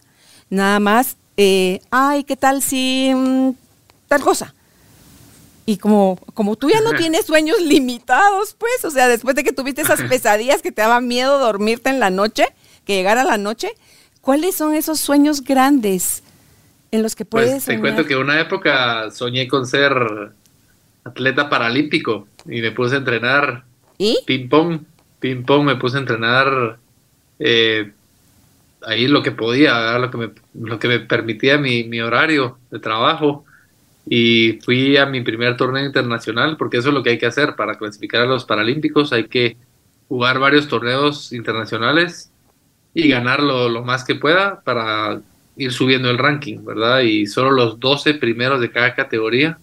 [0.49, 3.51] Nada más, eh, ay, ¿qué tal si mm,
[4.09, 4.55] tal cosa?
[5.69, 9.53] Y como, como tú ya no tienes sueños limitados, pues, o sea, después de que
[9.53, 12.47] tuviste esas pesadillas que te daban miedo dormirte en la noche,
[12.85, 13.73] que llegara la noche,
[14.21, 16.23] ¿cuáles son esos sueños grandes
[16.93, 19.93] en los que puedes Pues te cuento que una época soñé con ser
[21.03, 23.65] atleta paralímpico y me puse a entrenar
[23.99, 24.19] ¿Y?
[24.25, 24.83] ping pong,
[25.19, 26.79] ping pong, me puse a entrenar
[27.41, 27.91] eh,
[28.83, 30.01] ahí lo que podía, ¿verdad?
[30.01, 33.45] lo que me, lo que me permitía mi, mi horario de trabajo
[34.09, 37.57] y fui a mi primer torneo internacional porque eso es lo que hay que hacer
[37.57, 39.57] para clasificar a los Paralímpicos, hay que
[40.09, 42.31] jugar varios torneos internacionales
[42.95, 45.21] y ganar lo, más que pueda para
[45.57, 47.01] ir subiendo el ranking, ¿verdad?
[47.01, 49.59] Y solo los 12 primeros de cada categoría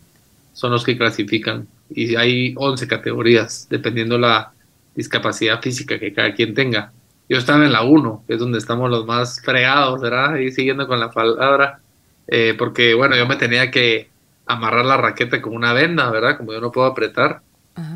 [0.51, 1.67] son los que clasifican.
[1.89, 4.51] Y hay 11 categorías, dependiendo la
[4.93, 6.91] discapacidad física que cada quien tenga.
[7.29, 10.35] Yo estaba en la 1, que es donde estamos los más fregados, ¿verdad?
[10.37, 11.79] Y siguiendo con la palabra,
[12.27, 14.12] eh, porque bueno, yo me tenía que
[14.45, 16.37] amarrar la raqueta con una venda, ¿verdad?
[16.37, 17.41] Como yo no puedo apretar,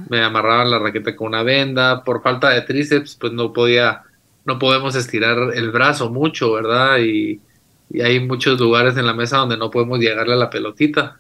[0.10, 4.04] me amarraba la raqueta con una venda, por falta de tríceps, pues no podía,
[4.46, 7.00] no podemos estirar el brazo mucho, ¿verdad?
[7.00, 7.42] Y,
[7.90, 11.18] y hay muchos lugares en la mesa donde no podemos llegarle a la pelotita.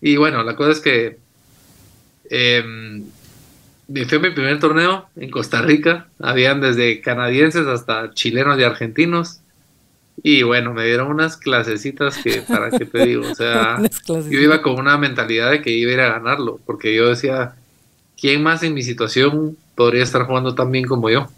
[0.00, 1.18] Y bueno, la cosa es que
[2.30, 3.02] eh,
[4.08, 6.08] fue mi primer torneo en Costa Rica.
[6.20, 9.40] Habían desde canadienses hasta chilenos y argentinos.
[10.22, 14.60] Y bueno, me dieron unas clasecitas que, para qué te digo, o sea, yo iba
[14.60, 17.54] con una mentalidad de que iba a ir a ganarlo, porque yo decía,
[18.20, 21.28] ¿quién más en mi situación podría estar jugando tan bien como yo?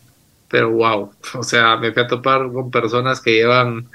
[0.49, 3.87] Pero wow, o sea, me fui a topar con personas que llevan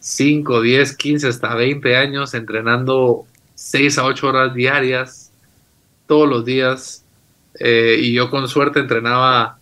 [0.00, 5.32] 5, 10, 15, hasta 20 años entrenando 6 a 8 horas diarias,
[6.06, 7.04] todos los días,
[7.58, 9.59] eh, y yo con suerte entrenaba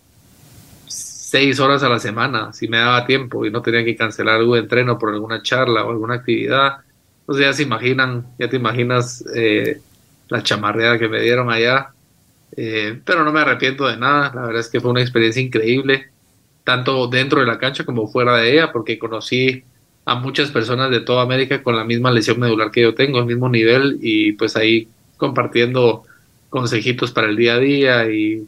[1.29, 4.57] 6 horas a la semana, si me daba tiempo y no tenía que cancelar algún
[4.57, 6.77] entreno por alguna charla o alguna actividad.
[7.19, 9.79] Entonces ya se imaginan, ya te imaginas eh,
[10.27, 11.89] la chamarreada que me dieron allá.
[12.57, 16.07] Eh, pero no me arrepiento de nada, la verdad es que fue una experiencia increíble,
[16.63, 19.63] tanto dentro de la cancha como fuera de ella, porque conocí
[20.05, 23.27] a muchas personas de toda América con la misma lesión medular que yo tengo, el
[23.27, 24.87] mismo nivel, y pues ahí
[25.17, 26.05] compartiendo
[26.49, 28.47] consejitos para el día a día y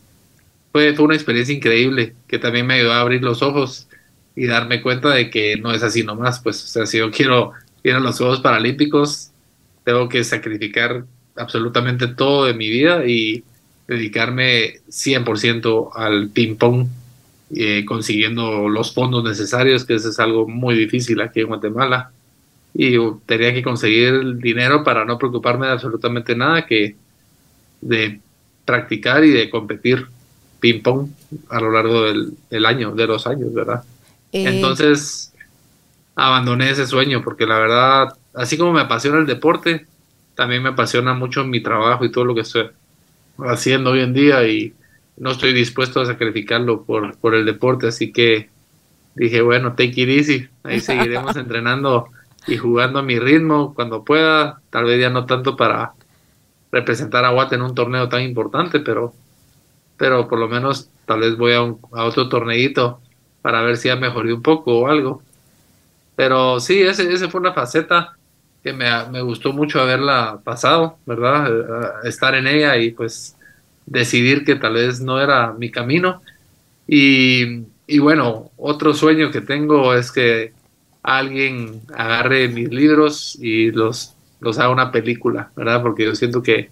[0.72, 3.88] fue, fue una experiencia increíble que también me ayudó a abrir los ojos
[4.36, 7.52] y darme cuenta de que no es así nomás, pues o sea, si yo quiero
[7.84, 9.32] ir a los Juegos Paralímpicos,
[9.84, 11.06] tengo que sacrificar
[11.36, 13.44] absolutamente todo de mi vida y
[13.88, 16.88] dedicarme 100% al ping pong
[17.54, 22.12] eh, consiguiendo los fondos necesarios, que eso es algo muy difícil aquí en Guatemala.
[22.74, 26.96] Y tenía que conseguir el dinero para no preocuparme de absolutamente nada que
[27.82, 28.22] de
[28.64, 30.08] practicar y de competir
[30.62, 31.10] ping-pong
[31.50, 33.84] a lo largo del, año, de los años, ¿verdad?
[34.32, 35.34] Eh, Entonces,
[36.16, 39.88] abandoné ese sueño porque la verdad, así como me apasiona el deporte,
[40.36, 42.70] también me apasiona mucho mi trabajo y todo lo que estoy
[43.40, 44.74] haciendo hoy en día y
[45.18, 48.50] no estoy dispuesto a sacrificarlo por, por el deporte, así que
[49.16, 52.08] dije, bueno, take it easy, ahí seguiremos entrenando
[52.48, 55.94] y jugando a mi ritmo cuando pueda, tal vez ya no tanto para
[56.72, 59.14] representar a Guate en un torneo tan importante, pero,
[60.02, 63.00] pero por lo menos tal vez voy a, a otro torneito
[63.44, 65.22] para ver si ya mejoré un poco o algo.
[66.16, 68.18] Pero sí, ese, ese fue una faceta
[68.64, 71.52] que me, me gustó mucho haberla pasado, ¿verdad?
[71.52, 73.36] Eh, estar en ella y pues
[73.86, 76.24] decidir que tal vez no era mi camino.
[76.88, 80.52] Y, y bueno, otro sueño que tengo es que
[81.04, 85.84] alguien agarre mis libros y los, los haga una película, ¿verdad?
[85.84, 86.72] Porque yo siento que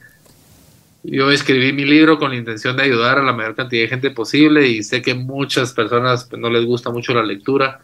[1.03, 4.11] yo escribí mi libro con la intención de ayudar a la mayor cantidad de gente
[4.11, 7.79] posible y sé que muchas personas pues, no les gusta mucho la lectura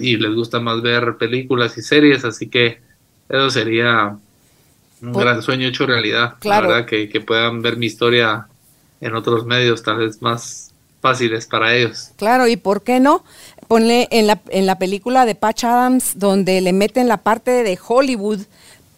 [0.00, 2.80] y les gusta más ver películas y series, así que
[3.28, 4.16] eso sería
[5.02, 6.34] un gran sueño hecho realidad.
[6.42, 8.48] La verdad, que, que, puedan ver mi historia
[9.00, 12.10] en otros medios, tal vez más fáciles para ellos.
[12.16, 13.24] Claro, y ¿por qué no?
[13.68, 17.78] Ponle en la, en la película de Patch Adams, donde le meten la parte de
[17.86, 18.40] Hollywood,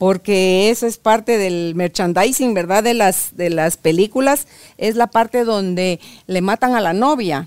[0.02, 2.82] porque eso es parte del merchandising, ¿verdad?
[2.82, 7.46] De las, de las películas, es la parte donde le matan a la novia.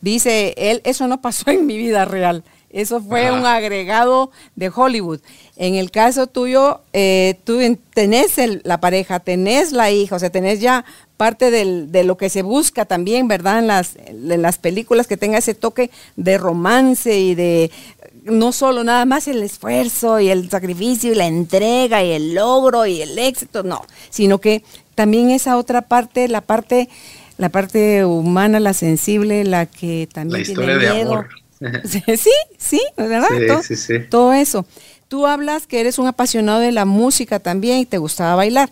[0.00, 2.42] Dice él, eso no pasó en mi vida real.
[2.70, 5.20] Eso fue un agregado de Hollywood.
[5.54, 7.60] En el caso tuyo, eh, tú
[7.94, 10.84] tenés la pareja, tenés la hija, o sea, tenés ya
[11.16, 13.60] parte de lo que se busca también, ¿verdad?
[13.60, 17.70] En las, en las películas que tenga ese toque de romance y de
[18.24, 22.86] no solo nada más el esfuerzo y el sacrificio y la entrega y el logro
[22.86, 26.88] y el éxito, no, sino que también esa otra parte, la parte
[27.36, 31.28] la parte humana, la sensible, la que también la historia De amor.
[31.84, 32.02] Sí,
[32.58, 33.28] sí, ¿verdad?
[33.46, 33.94] todo, sí, sí.
[34.10, 34.66] todo eso.
[35.08, 38.68] Tú hablas que eres un apasionado de la música también y te gustaba bailar.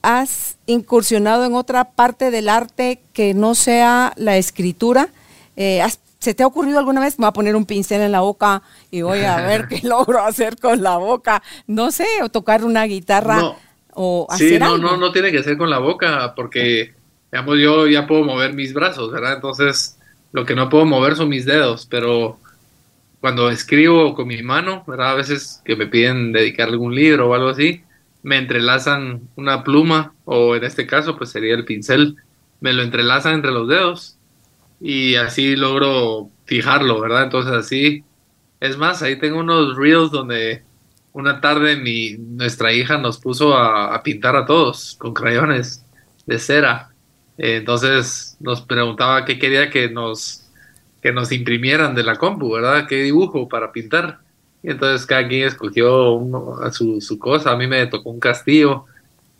[0.00, 5.08] ¿Has incursionado en otra parte del arte que no sea la escritura?
[5.56, 5.82] Eh,
[6.20, 7.18] ¿Se te ha ocurrido alguna vez?
[7.18, 10.22] Me voy a poner un pincel en la boca y voy a ver qué logro
[10.22, 11.42] hacer con la boca.
[11.66, 13.56] No sé, o tocar una guitarra
[13.94, 16.92] o hacer sí, no, no, no tiene que ser con la boca porque,
[17.32, 19.36] digamos, yo ya puedo mover mis brazos, ¿verdad?
[19.36, 19.98] Entonces,
[20.32, 22.38] lo que no puedo mover son mis dedos, pero
[23.20, 25.12] cuando escribo con mi mano, ¿verdad?
[25.12, 27.82] A veces que me piden dedicar algún libro o algo así,
[28.22, 32.16] me entrelazan una pluma o en este caso pues sería el pincel,
[32.60, 34.18] me lo entrelazan entre los dedos
[34.80, 37.24] y así logro fijarlo, ¿verdad?
[37.24, 38.04] Entonces así,
[38.60, 40.62] es más, ahí tengo unos reels donde
[41.12, 45.84] una tarde mi, nuestra hija nos puso a, pintar a todos con crayones
[46.26, 46.90] de cera
[47.42, 50.46] entonces nos preguntaba qué quería que nos
[51.00, 52.86] que nos imprimieran de la compu, ¿verdad?
[52.86, 54.18] ¿Qué dibujo para pintar?
[54.62, 56.20] Y entonces cada quien escogió
[56.72, 57.52] su, su, cosa.
[57.52, 58.84] A mí me tocó un castillo,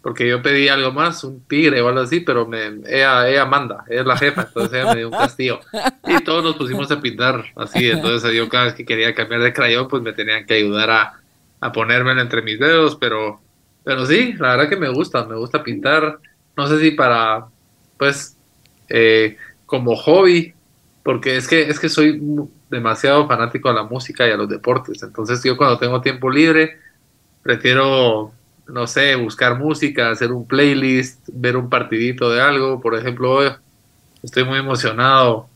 [0.02, 3.84] porque yo pedí algo más, un tigre o algo así, pero me, ella, ella manda,
[3.88, 5.60] ella es la jefa, entonces ella me dio un castillo.
[6.06, 7.90] Y todos nos pusimos a pintar así.
[7.90, 11.20] Entonces yo cada vez que quería cambiar de crayón, pues me tenían que ayudar a,
[11.60, 13.40] a ponérmelo entre mis dedos, pero,
[13.84, 16.18] pero sí, la verdad que me gusta, me gusta pintar.
[16.56, 17.46] No sé si para,
[17.98, 18.36] pues,
[18.88, 19.36] eh,
[19.66, 20.54] como hobby,
[21.02, 22.20] porque es que, es que soy
[22.70, 25.02] demasiado fanático a la música y a los deportes.
[25.02, 26.78] Entonces yo cuando tengo tiempo libre,
[27.42, 28.32] prefiero,
[28.72, 32.80] no sé, buscar música, hacer un playlist, ver un partidito de algo.
[32.80, 33.50] Por ejemplo, hoy
[34.22, 35.48] estoy muy emocionado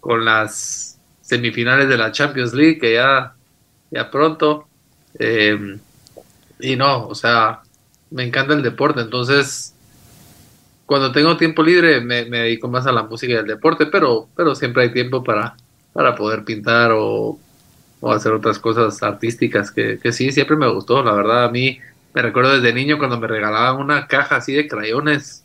[0.00, 3.34] con las semifinales de la Champions League, que ya,
[3.90, 4.66] ya pronto.
[5.18, 5.78] Eh,
[6.60, 7.60] y no, o sea,
[8.10, 9.74] me encanta el deporte, entonces
[10.86, 14.54] cuando tengo tiempo libre me, dedico más a la música y al deporte, pero, pero
[14.54, 15.54] siempre hay tiempo para,
[15.92, 17.38] para poder pintar o,
[18.10, 21.78] hacer otras cosas artísticas que, que, sí, siempre me gustó, la verdad, a mí
[22.14, 25.44] me recuerdo desde niño cuando me regalaban una caja así de crayones,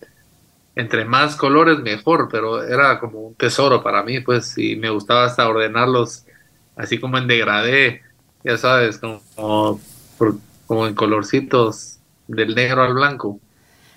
[0.76, 5.26] entre más colores mejor, pero era como un tesoro para mí, pues, y me gustaba
[5.26, 6.26] hasta ordenarlos
[6.76, 8.02] así como en degradé,
[8.44, 9.80] ya sabes, como,
[10.66, 13.40] como en colorcitos del negro al blanco.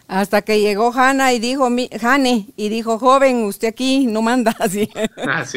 [0.08, 4.54] Hasta que llegó Hanna y dijo, mi, Jane, y dijo, joven, usted aquí no manda
[4.60, 4.88] así.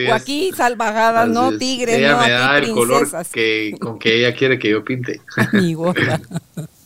[0.10, 4.36] o aquí salvajadas, no tigres, ella no me da el color que, con que ella
[4.36, 5.22] quiere que yo pinte.
[5.54, 5.94] Amigo.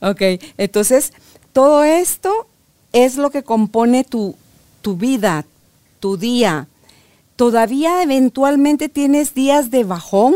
[0.00, 0.22] ok,
[0.56, 1.12] entonces,
[1.52, 2.48] todo esto
[2.92, 4.36] es lo que compone tu,
[4.82, 5.44] tu vida,
[6.00, 6.66] tu día.
[7.36, 10.34] ¿Todavía eventualmente tienes días de bajón?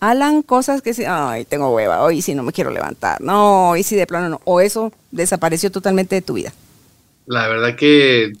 [0.00, 3.82] Alan, cosas que se, ay, tengo hueva, hoy sí no me quiero levantar, no, hoy
[3.82, 6.52] sí de plano no, o eso desapareció totalmente de tu vida.
[7.26, 8.34] La verdad que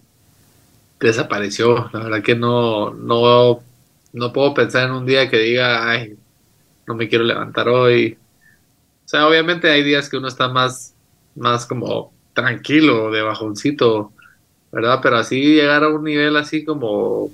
[1.00, 3.60] desapareció, la verdad que no, no,
[4.12, 6.16] no puedo pensar en un día que diga, ay,
[6.86, 8.18] no me quiero levantar hoy.
[9.06, 10.92] O sea, obviamente hay días que uno está más,
[11.36, 14.12] más como tranquilo, de bajoncito,
[14.72, 14.98] ¿verdad?
[15.00, 17.30] Pero así llegar a un nivel así como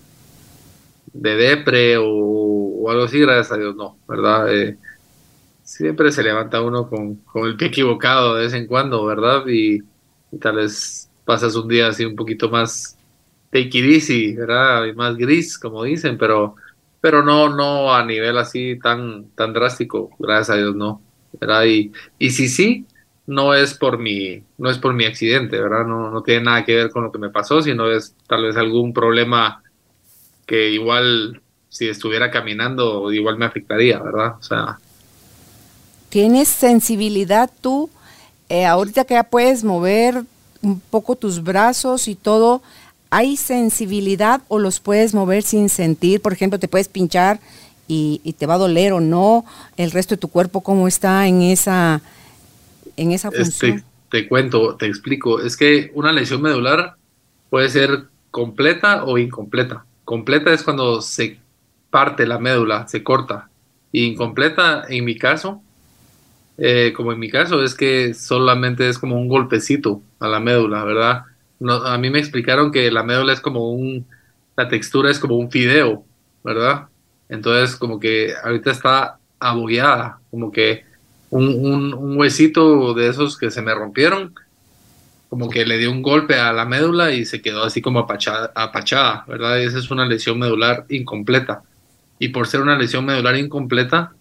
[1.14, 4.54] de depre o, algo así, gracias a Dios no, ¿verdad?
[4.54, 4.76] Eh,
[5.62, 9.46] siempre se levanta uno con, el pie equivocado de vez en cuando, ¿verdad?
[9.48, 9.80] Y,
[10.40, 12.98] tal vez pasas un día así un poquito más
[13.50, 14.84] take it easy, ¿verdad?
[14.84, 16.56] Y más gris, como dicen, pero,
[17.00, 21.00] pero no, no a nivel así tan, tan drástico, gracias a Dios no,
[21.66, 22.86] Y, y si sí,
[23.26, 25.86] no es por mi, no es por mi accidente, ¿verdad?
[25.86, 28.56] No, no tiene nada que ver con lo que me pasó, sino es tal vez
[28.56, 29.62] algún problema
[30.46, 34.34] que igual si estuviera caminando igual me afectaría, ¿verdad?
[34.38, 34.78] O sea.
[36.10, 37.88] ¿Tienes sensibilidad tú?
[38.50, 40.24] Eh, ahorita que ya puedes mover
[40.60, 42.60] un poco tus brazos y todo,
[43.08, 46.20] ¿hay sensibilidad o los puedes mover sin sentir?
[46.20, 47.40] Por ejemplo, te puedes pinchar
[47.92, 49.44] y, te va a doler o no.
[49.76, 52.00] El resto de tu cuerpo, ¿cómo está en esa,
[52.96, 53.84] en esa este, función?
[54.08, 55.40] te cuento, te explico.
[55.40, 56.96] Es que una lesión medular
[57.50, 59.84] puede ser completa o incompleta.
[60.04, 61.38] Completa es cuando se
[61.90, 63.48] parte la médula, se corta.
[63.90, 65.62] Y incompleta, en mi caso,
[66.58, 70.84] eh, como en mi caso, es que solamente es como un golpecito a la médula,
[70.84, 71.24] ¿verdad?
[71.60, 74.06] No, a mí me explicaron que la médula es como un,
[74.56, 76.04] la textura es como un fideo,
[76.42, 76.88] ¿verdad?
[77.32, 80.84] Entonces, como que ahorita está abollada, como que
[81.30, 84.34] un, huesito de esos que se me rompieron,
[85.30, 88.52] como que le dio un golpe a la médula y se quedó así como apachada,
[88.54, 89.62] apachada, ¿verdad?
[89.62, 91.62] Esa es una lesión medular incompleta.
[92.18, 94.12] Y por ser una lesión medular incompleta,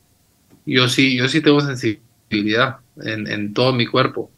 [0.66, 4.32] yo sí, yo sí tengo sensibilidad en, todo mi cuerpo.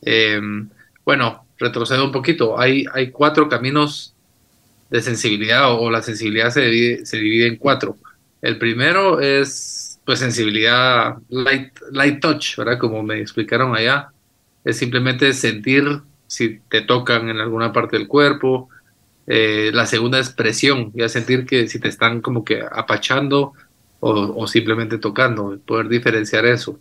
[0.00, 0.70] Em,
[1.04, 2.58] bueno, retrocedo un poquito.
[2.58, 4.14] Hay, hay cuatro caminos
[4.88, 7.98] de sensibilidad o, la sensibilidad se divide, se divide en cuatro.
[8.46, 12.78] El primero es pues sensibilidad light, light touch, ¿verdad?
[12.78, 14.12] Como me explicaron allá
[14.64, 18.68] es simplemente sentir si te tocan en alguna parte del cuerpo.
[19.26, 23.52] Eh, la segunda es presión, ya sentir que si te están como que apachando
[24.00, 26.78] o, simplemente tocando, poder diferenciar eso.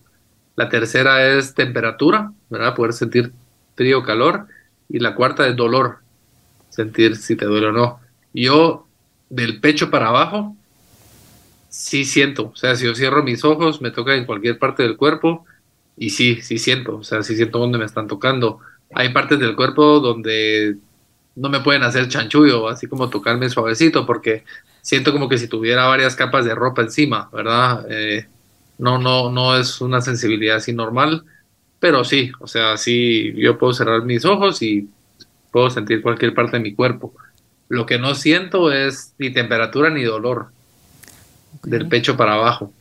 [0.56, 2.76] La tercera es temperatura, ¿verdad?
[2.76, 3.32] Poder sentir
[3.76, 4.48] frío o calor.
[4.90, 5.98] Y la cuarta es dolor,
[6.70, 8.00] sentir si te duele o no.
[8.34, 8.88] Yo,
[9.30, 10.56] del pecho para abajo,
[11.76, 12.52] sí siento.
[12.54, 15.46] O sea, si yo cierro mis ojos, me toca en cualquier parte del cuerpo
[15.98, 18.60] y sí, sí siento, o sea, sí siento dónde me están tocando.
[18.94, 20.78] Hay partes del cuerpo donde
[21.36, 24.46] no me pueden hacer chanchullo, así como tocarme suavecito, porque
[24.82, 27.86] siento como que si tuviera varias capas de ropa encima, ¿verdad?
[27.90, 28.26] Eh,
[28.78, 31.26] no, no, no es una sensibilidad así normal,
[31.80, 34.90] pero sí, o sea, sí, yo puedo cerrar mis ojos y
[35.52, 37.14] puedo sentir cualquier parte de mi cuerpo.
[37.68, 40.55] Lo que no siento es ni temperatura ni dolor
[41.64, 42.72] del pecho para abajo.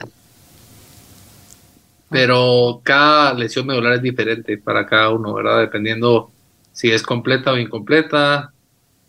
[2.11, 5.61] Pero cada lesión medular es diferente para cada uno, ¿verdad?
[5.61, 6.31] Dependiendo
[6.73, 8.53] si es completa o incompleta,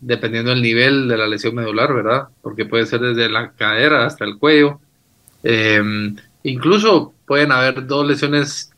[0.00, 2.28] dependiendo del nivel de la lesión medular, ¿verdad?
[2.42, 4.80] Porque puede ser desde la cadera hasta el cuello.
[5.42, 8.70] Em, incluso pueden haber dos lesiones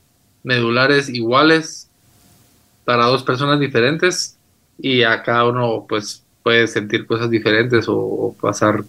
[0.43, 1.91] medulares iguales
[2.85, 4.39] para dos personas diferentes
[4.79, 8.85] y a cada uno pues puede sentir cosas diferentes o, pasar,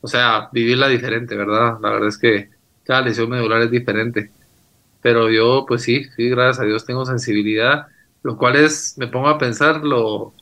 [0.00, 1.78] o sea, vivirla diferente, ¿verdad?
[1.80, 2.50] La verdad es que
[2.84, 4.30] cada lesión medular es diferente.
[5.02, 7.86] Pero yo, pues sí, sí, gracias a Dios tengo sensibilidad,
[8.22, 10.34] lo cual es, me pongo a pensar lo,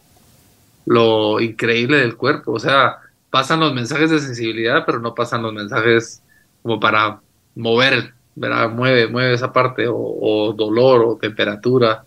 [0.87, 2.53] lo increíble del cuerpo.
[2.53, 2.99] O sea,
[3.31, 6.23] pasan los mensajes de sensibilidad, pero no pasan los mensajes
[6.63, 7.21] como para
[7.55, 8.71] mover, ¿verdad?
[8.71, 12.05] Mueve, mueve esa parte, o, dolor, o temperatura.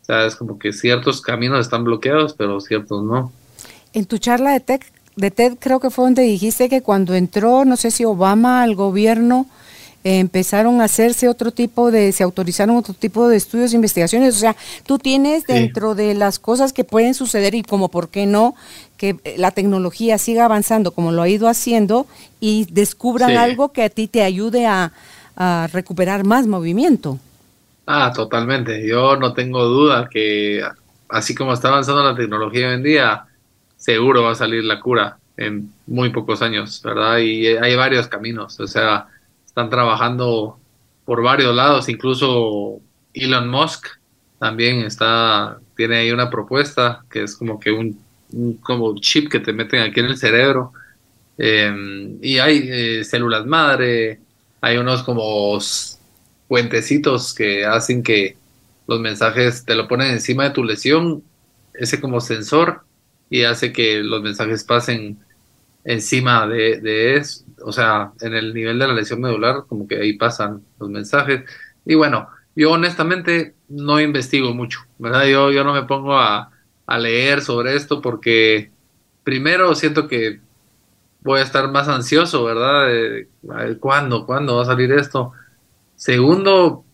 [0.00, 3.32] O sea, es como que ciertos caminos están bloqueados, pero ciertos no.
[3.92, 4.80] En tu charla de TED,
[5.20, 8.74] de TED creo que fue donde dijiste que cuando entró, no sé si Obama al
[8.74, 9.46] gobierno,
[10.02, 14.34] empezaron a hacerse otro tipo de, se autorizaron otro tipo de estudios e investigaciones.
[14.34, 14.56] O sea,
[14.86, 18.54] tú tienes dentro de las cosas que pueden suceder y como por qué no,
[18.96, 22.06] que la tecnología siga avanzando como lo ha ido haciendo
[22.40, 24.92] y descubran algo que a ti te ayude a,
[25.36, 27.18] a recuperar más movimiento.
[27.86, 28.86] Ah, totalmente.
[28.86, 30.62] Yo no tengo duda que
[31.10, 33.24] así como está avanzando la tecnología hoy en día,
[33.80, 37.18] seguro va a salir la cura en muy pocos años, ¿verdad?
[37.18, 38.60] Y hay varios caminos.
[38.60, 39.08] O sea,
[39.44, 40.58] están trabajando
[41.06, 42.78] por varios lados, incluso
[43.14, 43.86] Elon Musk
[44.38, 47.98] también está, tiene ahí una propuesta que es como que un,
[48.60, 50.72] como chip que te meten aquí en el cerebro.
[51.38, 54.20] Em, y hay eh, células madre,
[54.60, 55.58] hay unos como
[56.48, 58.36] puentecitos que hacen que
[58.86, 61.22] los mensajes te lo ponen encima de tu lesión,
[61.72, 62.82] ese como sensor,
[63.30, 65.18] y hace que los mensajes pasen
[65.84, 69.96] encima de, de eso, o sea, en el nivel de la lesión medular, como que
[70.00, 71.44] ahí pasan los mensajes.
[71.84, 75.26] Y bueno, yo honestamente no investigo mucho, ¿verdad?
[75.26, 76.50] Yo, yo no me pongo a,
[76.86, 78.72] a leer sobre esto porque
[79.24, 80.40] primero siento que
[81.22, 82.88] voy a estar más ansioso, ¿verdad?
[82.88, 83.28] De,
[83.78, 84.26] ¿Cuándo?
[84.26, 85.32] ¿Cuándo va a salir esto?
[85.96, 86.84] Segundo,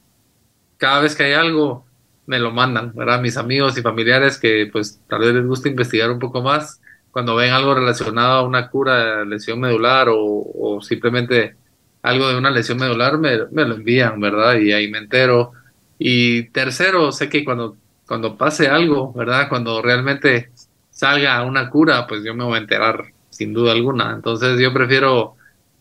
[0.78, 1.85] cada vez que hay algo,
[2.26, 3.20] me lo mandan, ¿verdad?
[3.20, 6.80] Mis amigos y familiares que pues tal vez les gusta investigar un poco más,
[7.16, 11.56] cuando ven algo relacionado a una cura lesión medular o, simplemente
[12.02, 14.58] algo de una lesión medular, me, lo envían, ¿verdad?
[14.58, 15.52] Y ahí me entero.
[15.98, 19.48] Y tercero, sé que cuando, cuando pase algo, ¿verdad?
[19.48, 20.50] Cuando realmente
[20.90, 24.12] salga una cura, pues yo me voy a enterar, sin duda alguna.
[24.12, 25.36] Entonces yo prefiero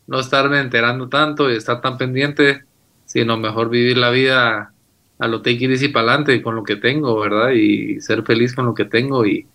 [0.07, 2.63] no estarme enterando tanto y estar tan pendiente,
[3.05, 4.71] sino mejor vivir la vida
[5.20, 7.51] a lo take y para adelante con lo que tengo, ¿verdad?
[7.51, 9.47] Y ser feliz con lo que tengo y,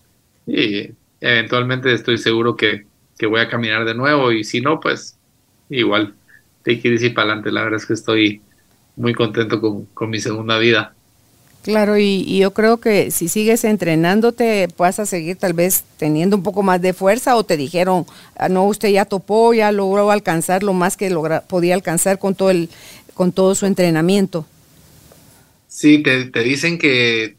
[1.21, 2.87] eventualmente estoy seguro que,
[3.29, 5.19] voy a caminar de nuevo y si no, pues
[5.69, 6.15] igual,
[6.63, 7.53] te quieres ir para adelante.
[7.53, 8.41] La verdad es que estoy
[8.97, 10.95] muy contento con, mi segunda vida.
[11.63, 16.43] Claro, y, yo creo que si sigues entrenándote, vas a seguir tal vez teniendo un
[16.43, 18.07] poco más de fuerza o te dijeron,
[18.37, 22.35] ah, no, usted ya topó, ya logró alcanzar lo más que logra, podía alcanzar con
[22.35, 22.71] todo, el,
[23.13, 24.47] con todo su entrenamiento.
[25.71, 27.37] Sí, te, te dicen que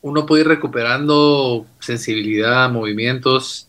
[0.00, 3.68] uno puede ir recuperando sensibilidad, movimientos,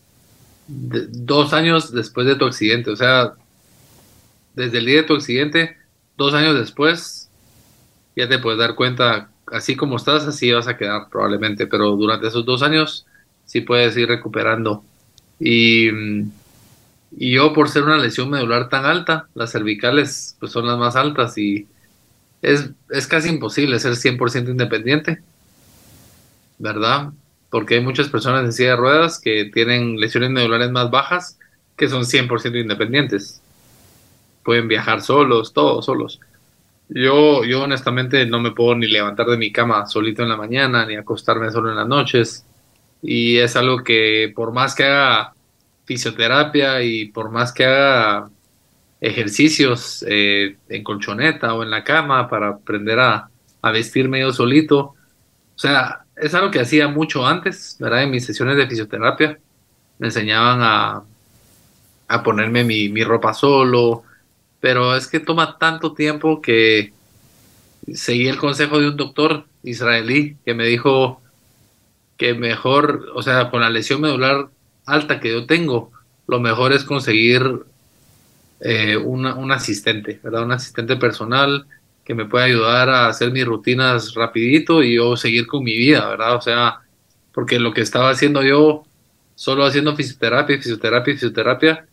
[0.68, 2.90] dos años después de tu accidente.
[2.90, 3.34] O sea,
[4.54, 5.76] desde el día de tu accidente,
[6.16, 7.28] dos años después,
[8.14, 12.28] ya te puedes dar cuenta, así como estás, así vas a quedar probablemente, pero durante
[12.28, 13.06] esos dos años
[13.44, 14.84] sí puedes ir recuperando.
[15.40, 15.88] Y,
[17.10, 20.94] y yo por ser una lesión medular tan alta, las cervicales pues son las más
[20.94, 21.66] altas y
[22.44, 25.22] es, es casi imposible ser 100% independiente
[26.58, 27.12] ¿verdad?
[27.50, 31.38] Porque hay muchas personas en silla de ruedas que tienen lesiones medulares más bajas
[31.76, 33.42] que son 100% independientes.
[34.42, 36.20] Pueden viajar solos, todos solos.
[36.88, 40.84] Yo, yo honestamente no me puedo ni levantar de mi cama solito en la mañana,
[40.86, 42.44] ni acostarme solo en las noches.
[43.02, 45.34] Y es algo que por más que haga
[45.84, 48.30] fisioterapia y por más que haga
[49.04, 53.28] ejercicios eh, en colchoneta o en la cama para aprender a,
[53.72, 58.02] vestirme yo solito, o sea, es algo que hacía mucho antes, ¿verdad?
[58.02, 59.38] En mis sesiones de fisioterapia
[59.98, 61.02] me enseñaban a,
[62.08, 64.02] a ponerme mi, mi, ropa solo,
[64.60, 66.92] pero es que toma tanto tiempo que
[67.94, 71.22] seguí el consejo de un doctor israelí que me dijo
[72.18, 74.48] que mejor, o sea, con la lesión medular
[74.84, 75.90] alta que yo tengo,
[76.26, 77.64] lo mejor es conseguir
[78.60, 80.44] eh, un asistente, ¿verdad?
[80.44, 81.66] Un asistente personal
[82.04, 86.08] que me pueda ayudar a hacer mis rutinas rapidito y yo seguir con mi vida,
[86.08, 86.36] ¿verdad?
[86.36, 86.80] O sea,
[87.32, 88.84] porque lo que estaba haciendo yo
[89.34, 91.86] solo haciendo fisioterapia, fisioterapia, fisioterapia,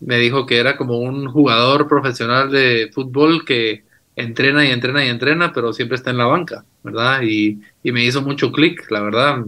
[0.00, 3.84] me dijo que era como un jugador profesional de fútbol que
[4.16, 7.22] entrena y entrena y entrena, pero siempre está en la banca, ¿verdad?
[7.22, 9.44] Y, y me hizo mucho clic, la verdad.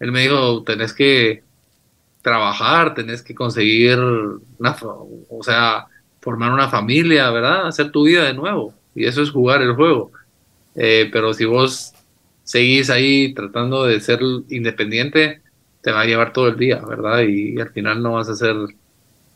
[0.00, 1.43] Él me dijo, tenés que
[2.24, 3.98] trabajar, tenés que conseguir,
[4.58, 5.86] una, o sea,
[6.20, 7.66] formar una familia, ¿verdad?
[7.66, 8.72] Hacer tu vida de nuevo.
[8.94, 10.10] Y eso es jugar el juego.
[10.74, 11.92] Eh, pero si vos
[12.42, 15.42] seguís ahí tratando de ser independiente,
[15.82, 17.20] te va a llevar todo el día, ¿verdad?
[17.28, 18.56] Y, al final no vas a hacer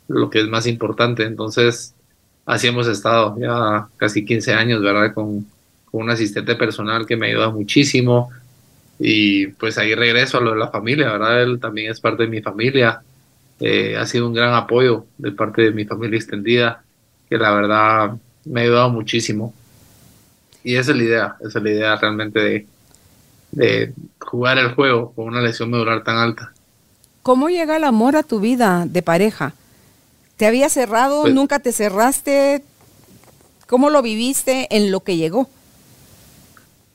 [0.07, 1.23] lo que es más importante.
[1.23, 1.93] Entonces,
[2.47, 5.13] así hemos estado ya casi 15 años, ¿verdad?
[5.13, 5.45] Con,
[5.85, 8.31] con un asistente personal que me ayuda muchísimo.
[8.99, 11.41] Y pues ahí regreso a lo de la familia, ¿verdad?
[11.41, 13.01] Él también es parte de mi familia.
[13.61, 16.83] Eh, ha sido un gran apoyo de parte de mi familia extendida,
[17.29, 18.11] que la verdad
[18.45, 19.53] me ha ayudado muchísimo.
[20.63, 22.67] Y esa es la idea, esa es la idea realmente de,
[23.51, 26.51] de jugar el juego con una lesión medular tan alta.
[27.23, 29.53] ¿Cómo llega el amor a tu vida de pareja?
[30.35, 31.23] ¿Te había cerrado?
[31.23, 32.63] Pues ¿Nunca te cerraste?
[33.67, 35.49] ¿Cómo lo viviste en lo que llegó?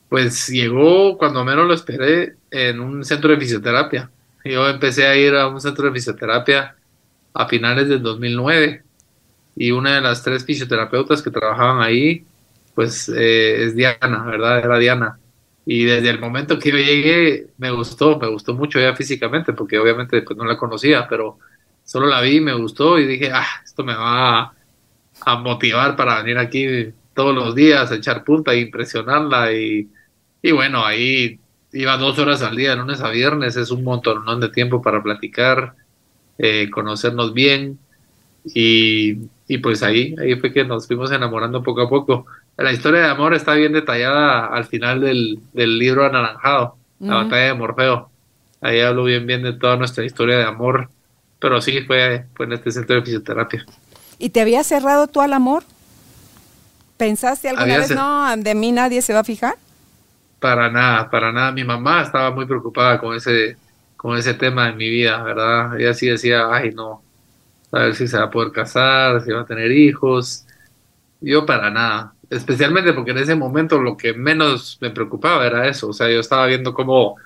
[0.09, 4.11] Pues llegó cuando menos lo esperé en un centro de fisioterapia.
[4.45, 6.77] Yo empecé a ir a un centro de fisioterapia
[7.33, 8.83] a finales del 2009
[9.57, 12.25] y una de las tres fisioterapeutas que trabajaban ahí,
[12.75, 14.59] pues eh, es Diana, ¿verdad?
[14.59, 15.19] Era Diana.
[15.67, 19.79] Y desde el momento que yo llegué, me gustó, me gustó mucho ya físicamente, porque
[19.79, 21.39] obviamente pues, no la conocía, pero
[21.85, 24.53] solo la vi, me gustó y dije, ah, esto me va
[25.21, 29.53] a motivar para venir aquí todos los días, a echar punta e impresionarla.
[29.53, 29.89] Y,
[30.43, 31.39] y bueno, ahí
[31.73, 35.75] iba dos horas al día, lunes a viernes, es un montón de tiempo para platicar,
[36.39, 37.79] eh, conocernos bien.
[38.55, 39.17] Y,
[39.49, 42.27] y pues ahí, ahí fue que nos fuimos enamorando poco a poco.
[42.57, 47.47] La historia de amor está bien detallada al final del, del libro Anaranjado, la batalla
[47.47, 48.11] de Morfeo.
[48.61, 50.89] Ahí hablo bien bien de toda nuestra historia de amor,
[51.41, 53.67] pero sí fue, fue en este centro de fisioterapia.
[54.19, 55.65] ¿Y te había cerrado tú al amor?
[56.97, 59.57] ¿Pensaste alguna Había vez, no, de mí nadie se va a fijar?
[60.39, 61.53] Para nada, para nada.
[61.53, 63.59] Mi mamá estaba muy preocupada con ese,
[63.97, 65.79] con ese tema en mi vida, ¿verdad?
[65.81, 67.07] Ella sí decía, ay, no,
[67.73, 70.47] a ver si se va a poder casar, si va a tener hijos.
[71.21, 75.89] Yo para nada, especialmente porque en ese momento lo que menos me preocupaba era eso,
[75.91, 77.17] o sea, yo estaba viendo cómo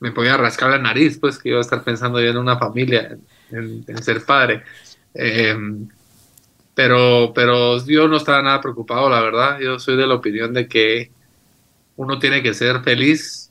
[0.00, 3.18] me podía rascar la nariz, pues que iba a estar pensando yo en una familia,
[3.50, 4.64] en, en ser padre.
[5.14, 5.56] Eh,
[6.78, 9.58] pero, pero yo no estaba nada preocupado, la verdad.
[9.58, 11.10] Yo soy de la opinión de que
[11.96, 13.50] uno tiene que ser feliz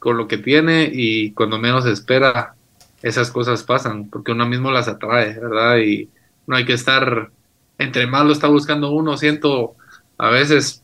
[0.00, 2.56] con lo que tiene y cuando menos espera,
[3.00, 5.76] esas cosas pasan, porque uno mismo las atrae, ¿verdad?
[5.76, 6.10] Y
[6.48, 7.30] no hay que estar,
[7.78, 9.76] entre más lo está buscando uno, siento
[10.16, 10.82] a veces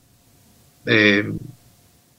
[0.86, 1.28] eh,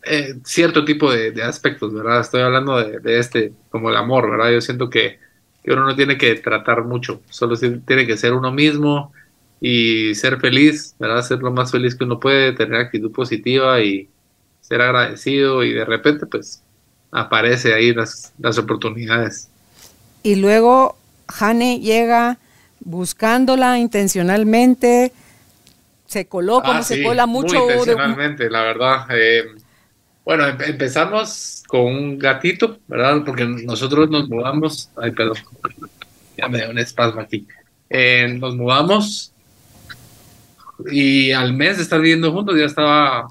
[0.03, 2.19] eh, cierto tipo de, aspectos, ¿verdad?
[2.19, 4.51] Estoy hablando de, de este, como el amor, ¿verdad?
[4.51, 5.17] Yo siento que,
[5.63, 9.13] que uno no tiene que tratar mucho, solo tiene que ser uno mismo
[9.59, 11.21] y ser feliz, ¿verdad?
[11.23, 14.09] Ser lo más feliz que uno puede, tener actitud positiva y
[14.61, 16.63] ser agradecido y de repente pues
[17.11, 19.49] aparece ahí las, las oportunidades.
[20.23, 20.97] Y luego
[21.29, 22.39] Jane llega
[22.79, 25.11] buscándola intencionalmente,
[26.07, 27.57] se coló como Ah, se cola muy mucho.
[27.57, 29.07] de- intencionalmente, la verdad.
[29.11, 29.43] Eh,
[30.25, 33.23] bueno, em- empezamos con un gatito, ¿verdad?
[33.25, 35.37] Porque nosotros nos mudamos, ay, perdón,
[36.37, 37.47] ya me dio un espasmo aquí.
[37.89, 39.34] Eh, nos mudamos
[40.91, 43.27] y al mes de estar viviendo juntos ya estaba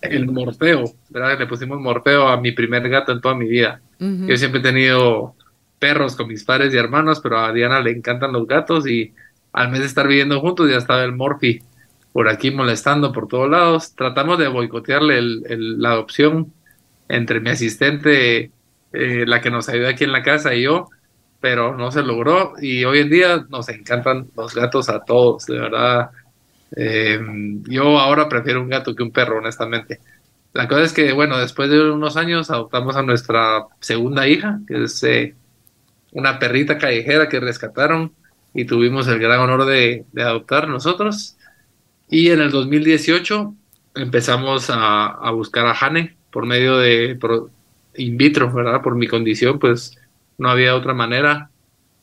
[0.00, 1.38] el Morfeo, ¿verdad?
[1.38, 3.80] Le pusimos Morfeo a mi primer gato en toda mi vida.
[4.28, 5.34] Yo siempre he tenido
[5.78, 9.12] perros con mis padres y hermanos, pero a Diana le encantan los gatos y
[9.52, 11.60] al mes de estar viviendo juntos ya estaba el Morphy
[12.12, 13.94] por aquí molestando por todos lados.
[13.94, 16.52] Tratamos de boicotearle el- el- la adopción
[17.08, 18.50] entre mi asistente,
[18.92, 20.88] eh, la que nos ayuda aquí en la casa y yo,
[21.40, 25.58] pero no se logró y hoy en día nos encantan los gatos a todos, de
[25.58, 26.10] verdad.
[26.76, 27.18] Eh,
[27.64, 30.00] yo ahora prefiero un gato que un perro, honestamente.
[30.52, 34.84] La cosa es que, bueno, después de unos años adoptamos a nuestra segunda hija, que
[34.84, 35.34] es eh,
[36.12, 38.12] una perrita callejera que rescataron
[38.54, 41.36] y tuvimos el gran honor de, adoptar nosotros.
[42.08, 43.54] Y en el 2018
[43.96, 47.18] empezamos a, buscar a Jane por medio de
[47.96, 48.82] in vitro, ¿verdad?
[48.82, 49.98] Por mi condición, pues
[50.38, 51.50] no había otra manera.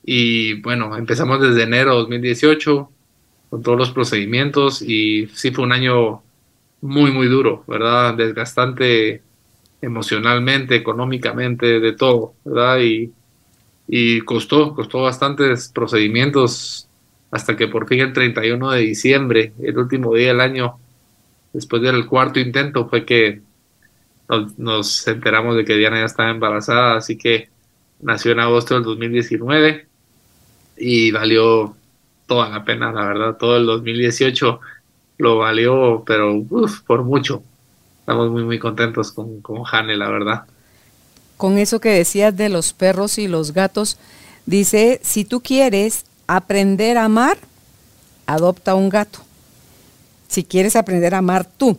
[0.03, 2.91] Y bueno, empezamos desde enero de 2018
[3.63, 6.23] todos los procedimientos y sí fue un año
[6.81, 8.15] muy, muy duro, ¿verdad?
[8.15, 9.21] Desgastante
[9.81, 12.79] emocionalmente, económicamente, de todo, ¿verdad?
[12.79, 13.11] Y,
[13.87, 16.87] y costó, costó bastantes procedimientos
[17.31, 20.79] hasta que por fin el 31 de diciembre, el último día del año,
[21.53, 23.41] después del cuarto intento, fue que
[24.29, 27.49] nos, nos enteramos de que Diana ya estaba embarazada, así que
[28.01, 29.87] nació en agosto del 2019
[30.77, 31.75] y valió
[32.27, 34.59] toda la pena, la verdad, todo el 2018
[35.17, 36.43] lo valió, pero
[36.85, 37.43] por mucho.
[37.99, 40.45] Estamos muy, muy contentos con, con Jane, la verdad.
[41.37, 43.97] Con eso que decías de los perros y los gatos,
[44.45, 47.37] dice, si tú quieres aprender a amar,
[48.25, 49.19] adopta un gato.
[50.27, 51.77] Si quieres aprender a amar tú.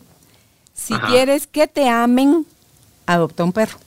[0.75, 2.47] Si quieres que te amen,
[3.07, 3.79] adopta un perro.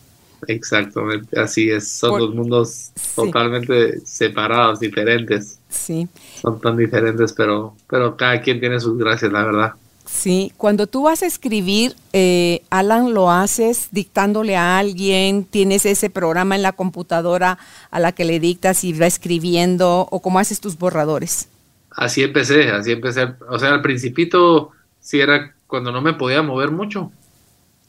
[0.47, 1.03] Exacto,
[1.37, 1.89] así es.
[1.89, 5.59] Son dos mundos totalmente separados, diferentes.
[5.69, 6.07] Sí.
[6.41, 9.73] Son tan diferentes, pero, pero cada quien tiene sus gracias, la verdad.
[10.05, 16.09] Sí, cuando tú vas a escribir, eh, Alan, lo haces dictándole a alguien, tienes ese
[16.09, 17.59] programa en la computadora
[17.91, 21.47] a la que le dictas y va escribiendo, o cómo haces tus borradores.
[21.91, 23.27] Así empecé, así empecé.
[23.49, 27.11] O sea, al principito sí era cuando no me podía mover mucho.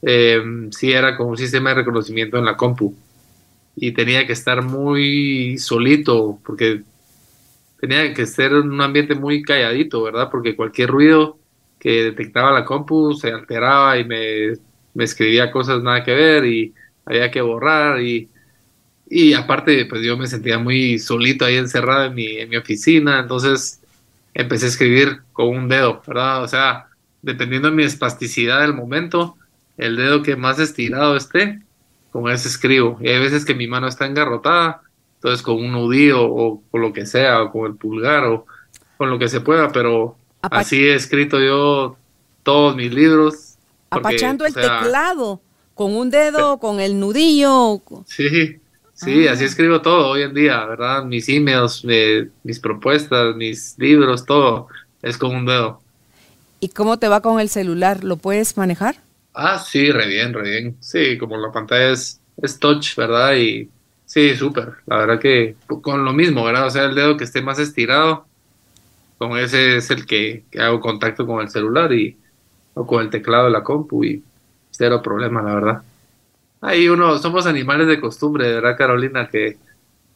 [0.01, 0.41] Eh,
[0.71, 2.95] sí era como un sistema de reconocimiento en la compu.
[3.75, 6.83] Y tenía que estar muy solito, porque
[7.79, 10.29] tenía que ser en un ambiente muy calladito, ¿verdad?
[10.31, 11.39] Porque cualquier ruido
[11.79, 14.53] que detectaba la compu se alteraba y me,
[15.03, 16.73] escribía cosas nada que ver y
[17.05, 18.29] había que borrar y,
[19.09, 23.19] y aparte pues yo me sentía muy solito ahí encerrado en mi, en mi oficina,
[23.19, 23.81] entonces
[24.33, 26.43] empecé a escribir con un dedo, ¿verdad?
[26.43, 26.87] O sea,
[27.21, 29.37] dependiendo de mi espasticidad del momento,
[29.81, 31.59] el dedo que más estirado esté,
[32.11, 32.99] con ese escribo.
[33.01, 34.81] Y hay veces que mi mano está engarrotada,
[35.15, 38.45] entonces con un nudillo o con lo que sea, o con el pulgar o
[38.97, 41.97] con lo que se pueda, pero así he escrito yo
[42.43, 43.55] todos mis libros.
[43.89, 45.41] apachando el teclado,
[45.73, 47.81] con un dedo, con el nudillo.
[48.05, 48.59] Sí,
[48.93, 49.47] sí, así ah.
[49.47, 51.03] escribo todo hoy en día, ¿verdad?
[51.05, 51.83] Mis emails,
[52.43, 54.67] mis propuestas, mis libros, todo
[55.01, 55.81] es con un dedo.
[56.59, 58.03] ¿Y cómo te va con el celular?
[58.03, 58.97] ¿Lo puedes manejar?
[59.33, 60.77] Ah, sí, re bien, re bien.
[60.79, 63.35] Sí, como la pantalla es, es touch, ¿verdad?
[63.35, 63.69] Y
[64.05, 64.73] sí, súper.
[64.85, 66.67] La verdad que con lo mismo, ¿verdad?
[66.67, 68.25] O sea, el dedo que esté más estirado,
[69.17, 72.17] con ese es el que, hago contacto con el celular y
[72.73, 74.23] o con el teclado de la compu y
[74.71, 75.81] cero problema, la verdad.
[76.61, 79.27] Ahí uno, somos animales de costumbre, ¿verdad, Carolina?
[79.29, 79.57] Que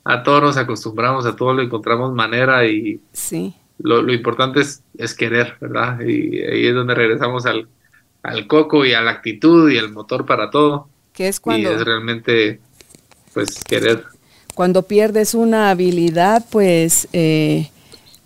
[0.03, 3.55] a todos nos acostumbramos, a todos lo encontramos manera y sí.
[3.79, 5.99] lo, lo importante es, es querer, ¿verdad?
[6.01, 7.67] Y ahí es donde regresamos al,
[8.25, 10.87] al coco y a la actitud y el motor para todo.
[11.13, 11.71] Que es cuando...
[11.71, 12.59] Y es realmente,
[13.33, 14.03] pues, querer.
[14.53, 17.69] Cuando pierdes una habilidad, pues, eh,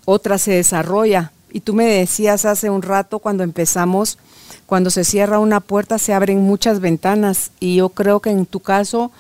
[0.06, 1.32] otra se desarrolla.
[1.52, 4.18] Y tú me decías hace un rato, cuando empezamos,
[4.66, 7.52] cuando se cierra una puerta, se abren muchas ventanas.
[7.60, 9.12] Y yo creo que en tu caso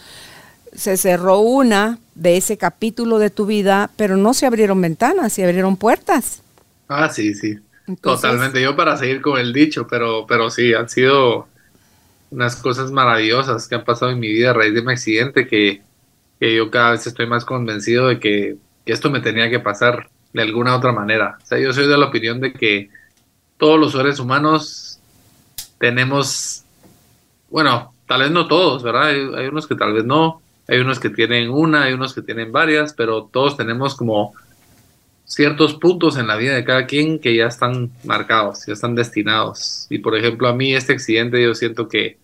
[0.73, 5.43] se cerró una de ese capítulo de tu vida, pero no se abrieron ventanas, se
[5.43, 6.41] abrieron puertas.
[6.87, 7.57] Ah, sí, sí.
[8.01, 11.47] Totalmente, yo para seguir con el dicho, pero, pero sí, han sido
[12.31, 15.81] unas cosas maravillosas que han pasado en mi vida a raíz de mi accidente que,
[16.39, 20.75] yo cada vez estoy más convencido de que, esto me tenía que pasar de alguna
[20.75, 21.37] otra manera.
[21.43, 22.89] O sea, yo soy de la opinión de que
[23.57, 24.99] todos los seres humanos
[25.77, 26.63] tenemos,
[27.51, 29.07] bueno, tal vez no todos, ¿verdad?
[29.09, 32.23] Hay, hay unos que tal vez no, hay unos que tienen una, hay unos que
[32.23, 34.33] tienen varias, pero todos tenemos como
[35.29, 39.85] ciertos puntos en la vida de cada quien que ya están marcados, ya están destinados.
[39.89, 42.17] Y por ejemplo, a mí este accidente yo siento que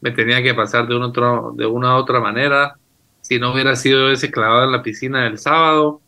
[0.00, 2.76] me tenía que pasar de, un otro, de una u otra manera.
[3.20, 6.00] Si no hubiera sido ese clavado en la piscina el sábado,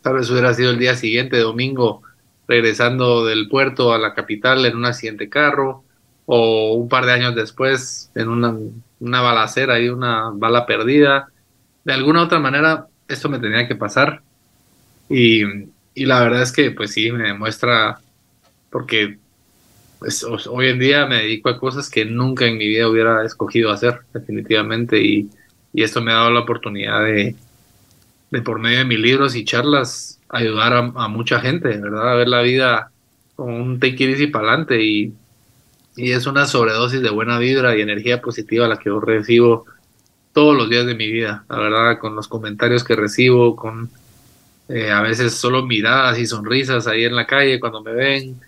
[0.00, 2.02] tal vez hubiera sido el día siguiente, domingo,
[2.48, 5.84] regresando del puerto a la capital en un accidente carro,
[6.24, 8.54] o un par de años después en una,
[9.00, 11.28] una balacera y una bala perdida.
[11.84, 14.22] De alguna u otra manera, esto me tenía que pasar
[15.08, 15.42] y,
[15.94, 18.00] la verdad es que pues sí, me demuestra,
[18.70, 19.18] porque
[19.98, 23.70] pues, hoy en día me dedico a cosas que nunca en mi vida hubiera escogido
[23.70, 25.30] hacer, definitivamente, y,
[25.74, 27.36] esto me ha dado la oportunidad de,
[28.30, 32.12] de, por medio de mis libros y charlas, ayudar a, mucha gente, ¿verdad?
[32.12, 32.90] A ver la vida
[33.36, 35.12] con un take it easy para adelante y,
[35.96, 39.66] y es una sobredosis de buena vibra y energía positiva la que yo recibo
[40.32, 43.90] todos los días de mi vida, la verdad, con los comentarios que recibo, con
[44.68, 48.40] eh, a veces solo miradas y sonrisas ahí en la calle cuando me ven.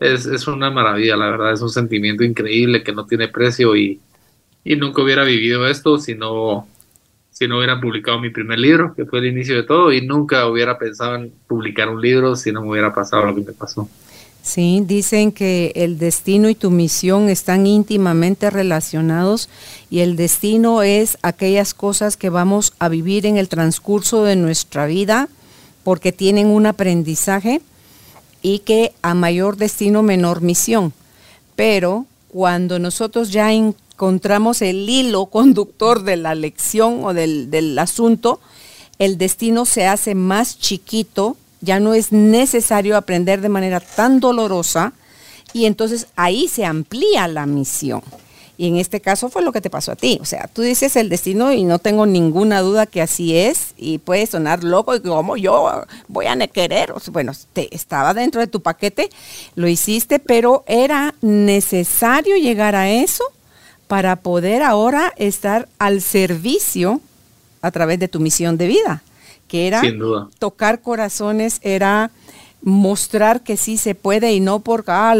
[0.00, 4.00] Es, es, una maravilla, la verdad, es un sentimiento increíble que no tiene precio y,
[4.64, 6.66] y nunca hubiera vivido esto si no,
[7.30, 10.46] si no hubiera publicado mi primer libro, que fue el inicio de todo, y nunca
[10.46, 13.88] hubiera pensado en publicar un libro si no me hubiera pasado lo que me pasó.
[14.42, 19.48] Sí, dicen que el destino y tu misión están íntimamente relacionados
[19.88, 24.86] y el destino es aquellas cosas que vamos a vivir en el transcurso de nuestra
[24.86, 25.28] vida,
[25.84, 27.60] porque tienen un aprendizaje
[28.42, 30.92] y que a mayor destino menor misión.
[31.56, 38.40] Pero cuando nosotros ya encontramos el hilo conductor de la lección o del, del asunto,
[38.98, 44.92] el destino se hace más chiquito, ya no es necesario aprender de manera tan dolorosa
[45.52, 48.02] y entonces ahí se amplía la misión.
[48.62, 50.20] Y en este caso fue lo que te pasó a ti.
[50.22, 53.98] O sea, tú dices el destino y no tengo ninguna duda que así es y
[53.98, 56.94] puede sonar loco y como yo voy a querer.
[57.10, 59.10] Bueno, te, estaba dentro de tu paquete,
[59.56, 63.24] lo hiciste, pero era necesario llegar a eso
[63.88, 67.00] para poder ahora estar al servicio
[67.62, 69.02] a través de tu misión de vida,
[69.48, 69.82] que era
[70.38, 72.12] tocar corazones, era
[72.64, 75.16] mostrar que sí se puede y no por ah,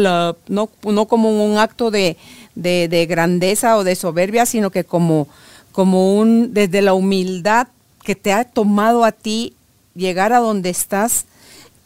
[0.47, 2.15] no, no como un acto de,
[2.55, 5.27] de, grandeza o de soberbia, sino que como,
[5.71, 7.67] como un, desde la humildad
[8.03, 9.53] que te ha tomado a ti
[9.95, 11.25] llegar a donde estás,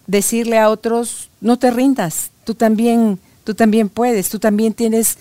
[0.07, 5.17] decirle a otros, no te rindas, tú también, tú también puedes, tú también tienes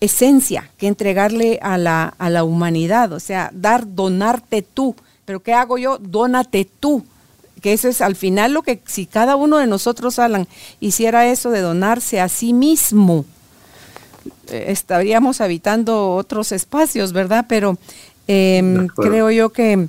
[0.00, 4.94] esencia que entregarle a la, a la humanidad, o sea, dar, donarte tú.
[5.24, 5.98] Pero ¿qué hago yo?
[5.98, 7.04] Dónate tú.
[7.60, 10.46] Que eso es al final lo que si cada uno de nosotros, Alan,
[10.78, 13.24] hiciera eso de donarse a sí mismo,
[14.50, 17.46] estaríamos habitando otros espacios, ¿verdad?
[17.48, 17.78] Pero
[18.26, 19.88] em, creo yo que,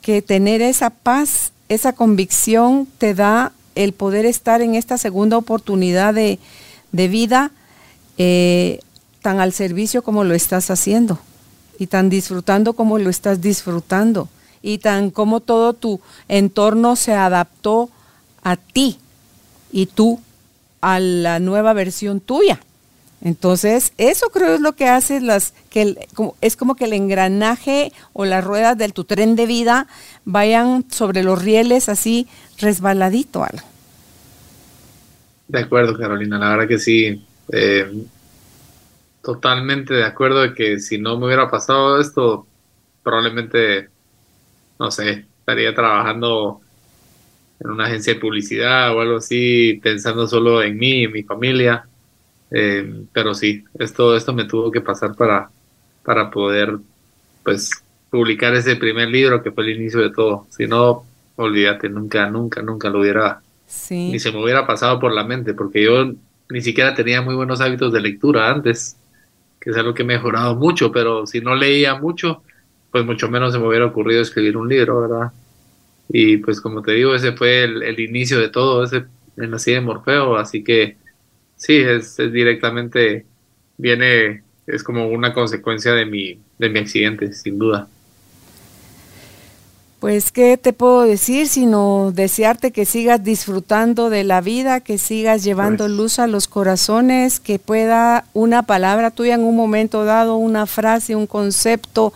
[0.00, 6.14] que tener esa paz, esa convicción te da el poder estar en esta segunda oportunidad
[6.14, 6.38] de,
[6.92, 7.50] vida
[8.18, 8.80] eh,
[9.22, 11.18] tan al servicio como lo estás haciendo
[11.78, 14.28] y tan disfrutando como lo estás disfrutando
[14.60, 17.88] y tan como todo tu entorno se adaptó
[18.42, 18.98] a ti
[19.72, 20.20] y tú
[20.80, 22.60] a la nueva versión tuya.
[23.24, 26.08] Entonces, eso creo es lo que hace las, que
[26.40, 29.86] es como que el engranaje o las ruedas de tu tren de vida
[30.24, 32.26] vayan sobre los rieles así
[32.58, 33.64] resbaladito, Alan.
[35.46, 37.24] De acuerdo, Carolina, la verdad que sí.
[37.52, 37.92] Eh,
[39.22, 42.48] totalmente de acuerdo de que si no me hubiera pasado esto,
[43.04, 43.88] probablemente,
[44.80, 46.60] no sé, estaría trabajando
[47.60, 51.86] en una agencia de publicidad o algo así, pensando solo en mí, en mi familia
[52.52, 55.50] eh, pero sí, esto, esto me tuvo que pasar para,
[56.04, 56.78] para poder
[57.42, 57.70] pues
[58.10, 60.46] publicar ese primer libro que fue el inicio de todo.
[60.50, 61.04] Si no,
[61.36, 63.40] olvídate, nunca, nunca, nunca lo hubiera,
[63.90, 66.12] ni se me hubiera pasado por la mente, porque yo
[66.50, 68.96] ni siquiera tenía muy buenos hábitos de lectura antes,
[69.58, 72.42] que es algo que he mejorado mucho, pero si no leía mucho,
[72.90, 75.32] pues mucho menos se me hubiera ocurrido escribir un libro, ¿verdad?
[76.08, 79.04] Y pues como te digo, ese fue el, el inicio de todo, ese
[79.36, 80.96] en la de Morfeo, así que
[81.62, 83.24] sí, es, directamente,
[83.78, 87.88] viene, es como una consecuencia de mi, de mi accidente, sin duda.
[90.00, 91.46] Pues, ¿qué te puedo decir?
[91.46, 95.96] Sino desearte que sigas disfrutando de la vida, que sigas llevando pues.
[95.96, 101.14] luz a los corazones, que pueda una palabra tuya en un momento dado, una frase,
[101.14, 102.12] un concepto,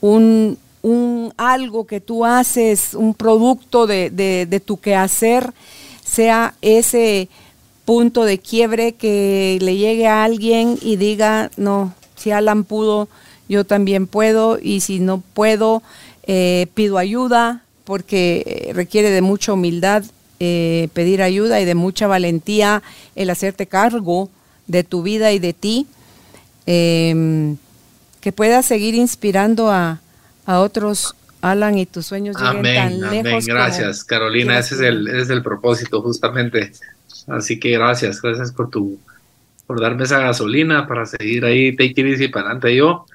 [0.00, 5.52] un, un algo que tú haces, un producto de, de, de tu quehacer,
[6.04, 7.28] sea ese
[7.84, 13.08] punto de quiebre que le llegue a alguien y diga, no, si Alan pudo,
[13.48, 15.82] yo también puedo y si no puedo,
[16.26, 20.04] eh, pido ayuda porque eh, requiere de mucha humildad
[20.40, 22.82] eh, pedir ayuda y de mucha valentía
[23.14, 24.30] el hacerte cargo
[24.66, 25.86] de tu vida y de ti,
[26.66, 27.56] em,
[28.20, 30.00] que puedas seguir inspirando a,
[30.46, 33.46] otros Alan y tus sueños lleguen tan lejos.
[33.46, 36.72] Gracias Carolina, ese es, el, ese es el propósito justamente
[37.26, 38.98] Así que gracias, gracias por tu
[39.66, 43.06] por darme esa gasolina para seguir ahí, take it easy para adelante yo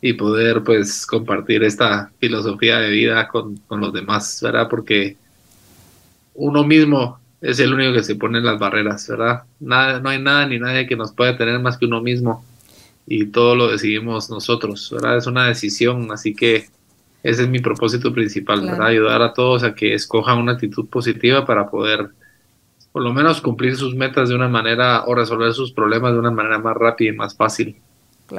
[0.00, 4.66] y poder pues compartir esta filosofía de vida con, con los demás, ¿verdad?
[4.68, 5.16] Porque
[6.34, 9.42] uno mismo es el único que se pone en las barreras, ¿verdad?
[9.58, 12.44] Nada, no hay nada ni nadie que nos pueda tener más que uno mismo
[13.06, 15.18] y todo lo decidimos nosotros, ¿verdad?
[15.18, 16.68] Es una decisión, así que
[17.22, 18.86] ese es mi propósito principal, ¿verdad?
[18.86, 22.10] Ayudar a todos a que escojan una actitud positiva para poder
[22.92, 26.30] por lo menos cumplir sus metas de una manera o resolver sus problemas de una
[26.30, 27.76] manera más rápida y más fácil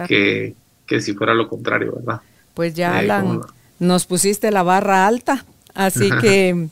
[0.07, 0.55] que,
[0.99, 2.21] si fuera lo contrario, ¿verdad?
[2.53, 3.41] Pues ya, eh, Alan,
[3.79, 6.67] nos pusiste la barra alta, así que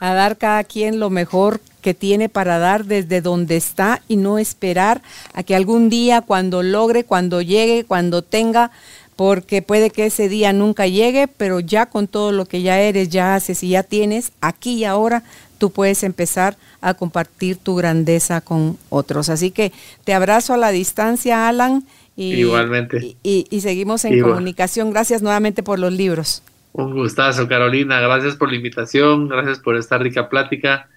[0.00, 4.38] a dar cada quien lo mejor que tiene para dar desde donde está y no
[4.38, 5.02] esperar
[5.34, 8.70] a que algún día cuando logre, cuando llegue, cuando tenga,
[9.16, 13.08] porque puede que ese día nunca llegue, pero ya con todo lo que ya eres,
[13.08, 15.22] ya haces y ya tienes, aquí y ahora
[15.62, 19.28] tú puedes empezar a compartir tu grandeza con otros.
[19.28, 19.70] Así que
[20.02, 21.84] te abrazo a la distancia, Alan.
[22.16, 23.16] Y, Igualmente.
[23.22, 24.90] Y, seguimos en comunicación.
[24.90, 26.42] Gracias nuevamente por los libros.
[26.72, 28.00] Un gustazo, Carolina.
[28.00, 30.88] Gracias por la invitación, gracias por esta rica plática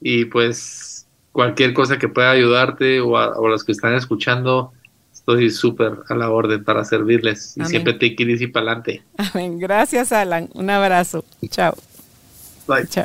[0.00, 4.72] y pues cualquier cosa que pueda ayudarte o a, los que están escuchando,
[5.12, 9.02] estoy súper a la orden para servirles y siempre te y para adelante.
[9.18, 9.58] Amén.
[9.58, 10.48] Gracias, Alan.
[10.54, 11.26] Un abrazo.
[11.50, 11.76] Chao.
[12.66, 12.86] Bye.
[12.86, 13.04] Chao.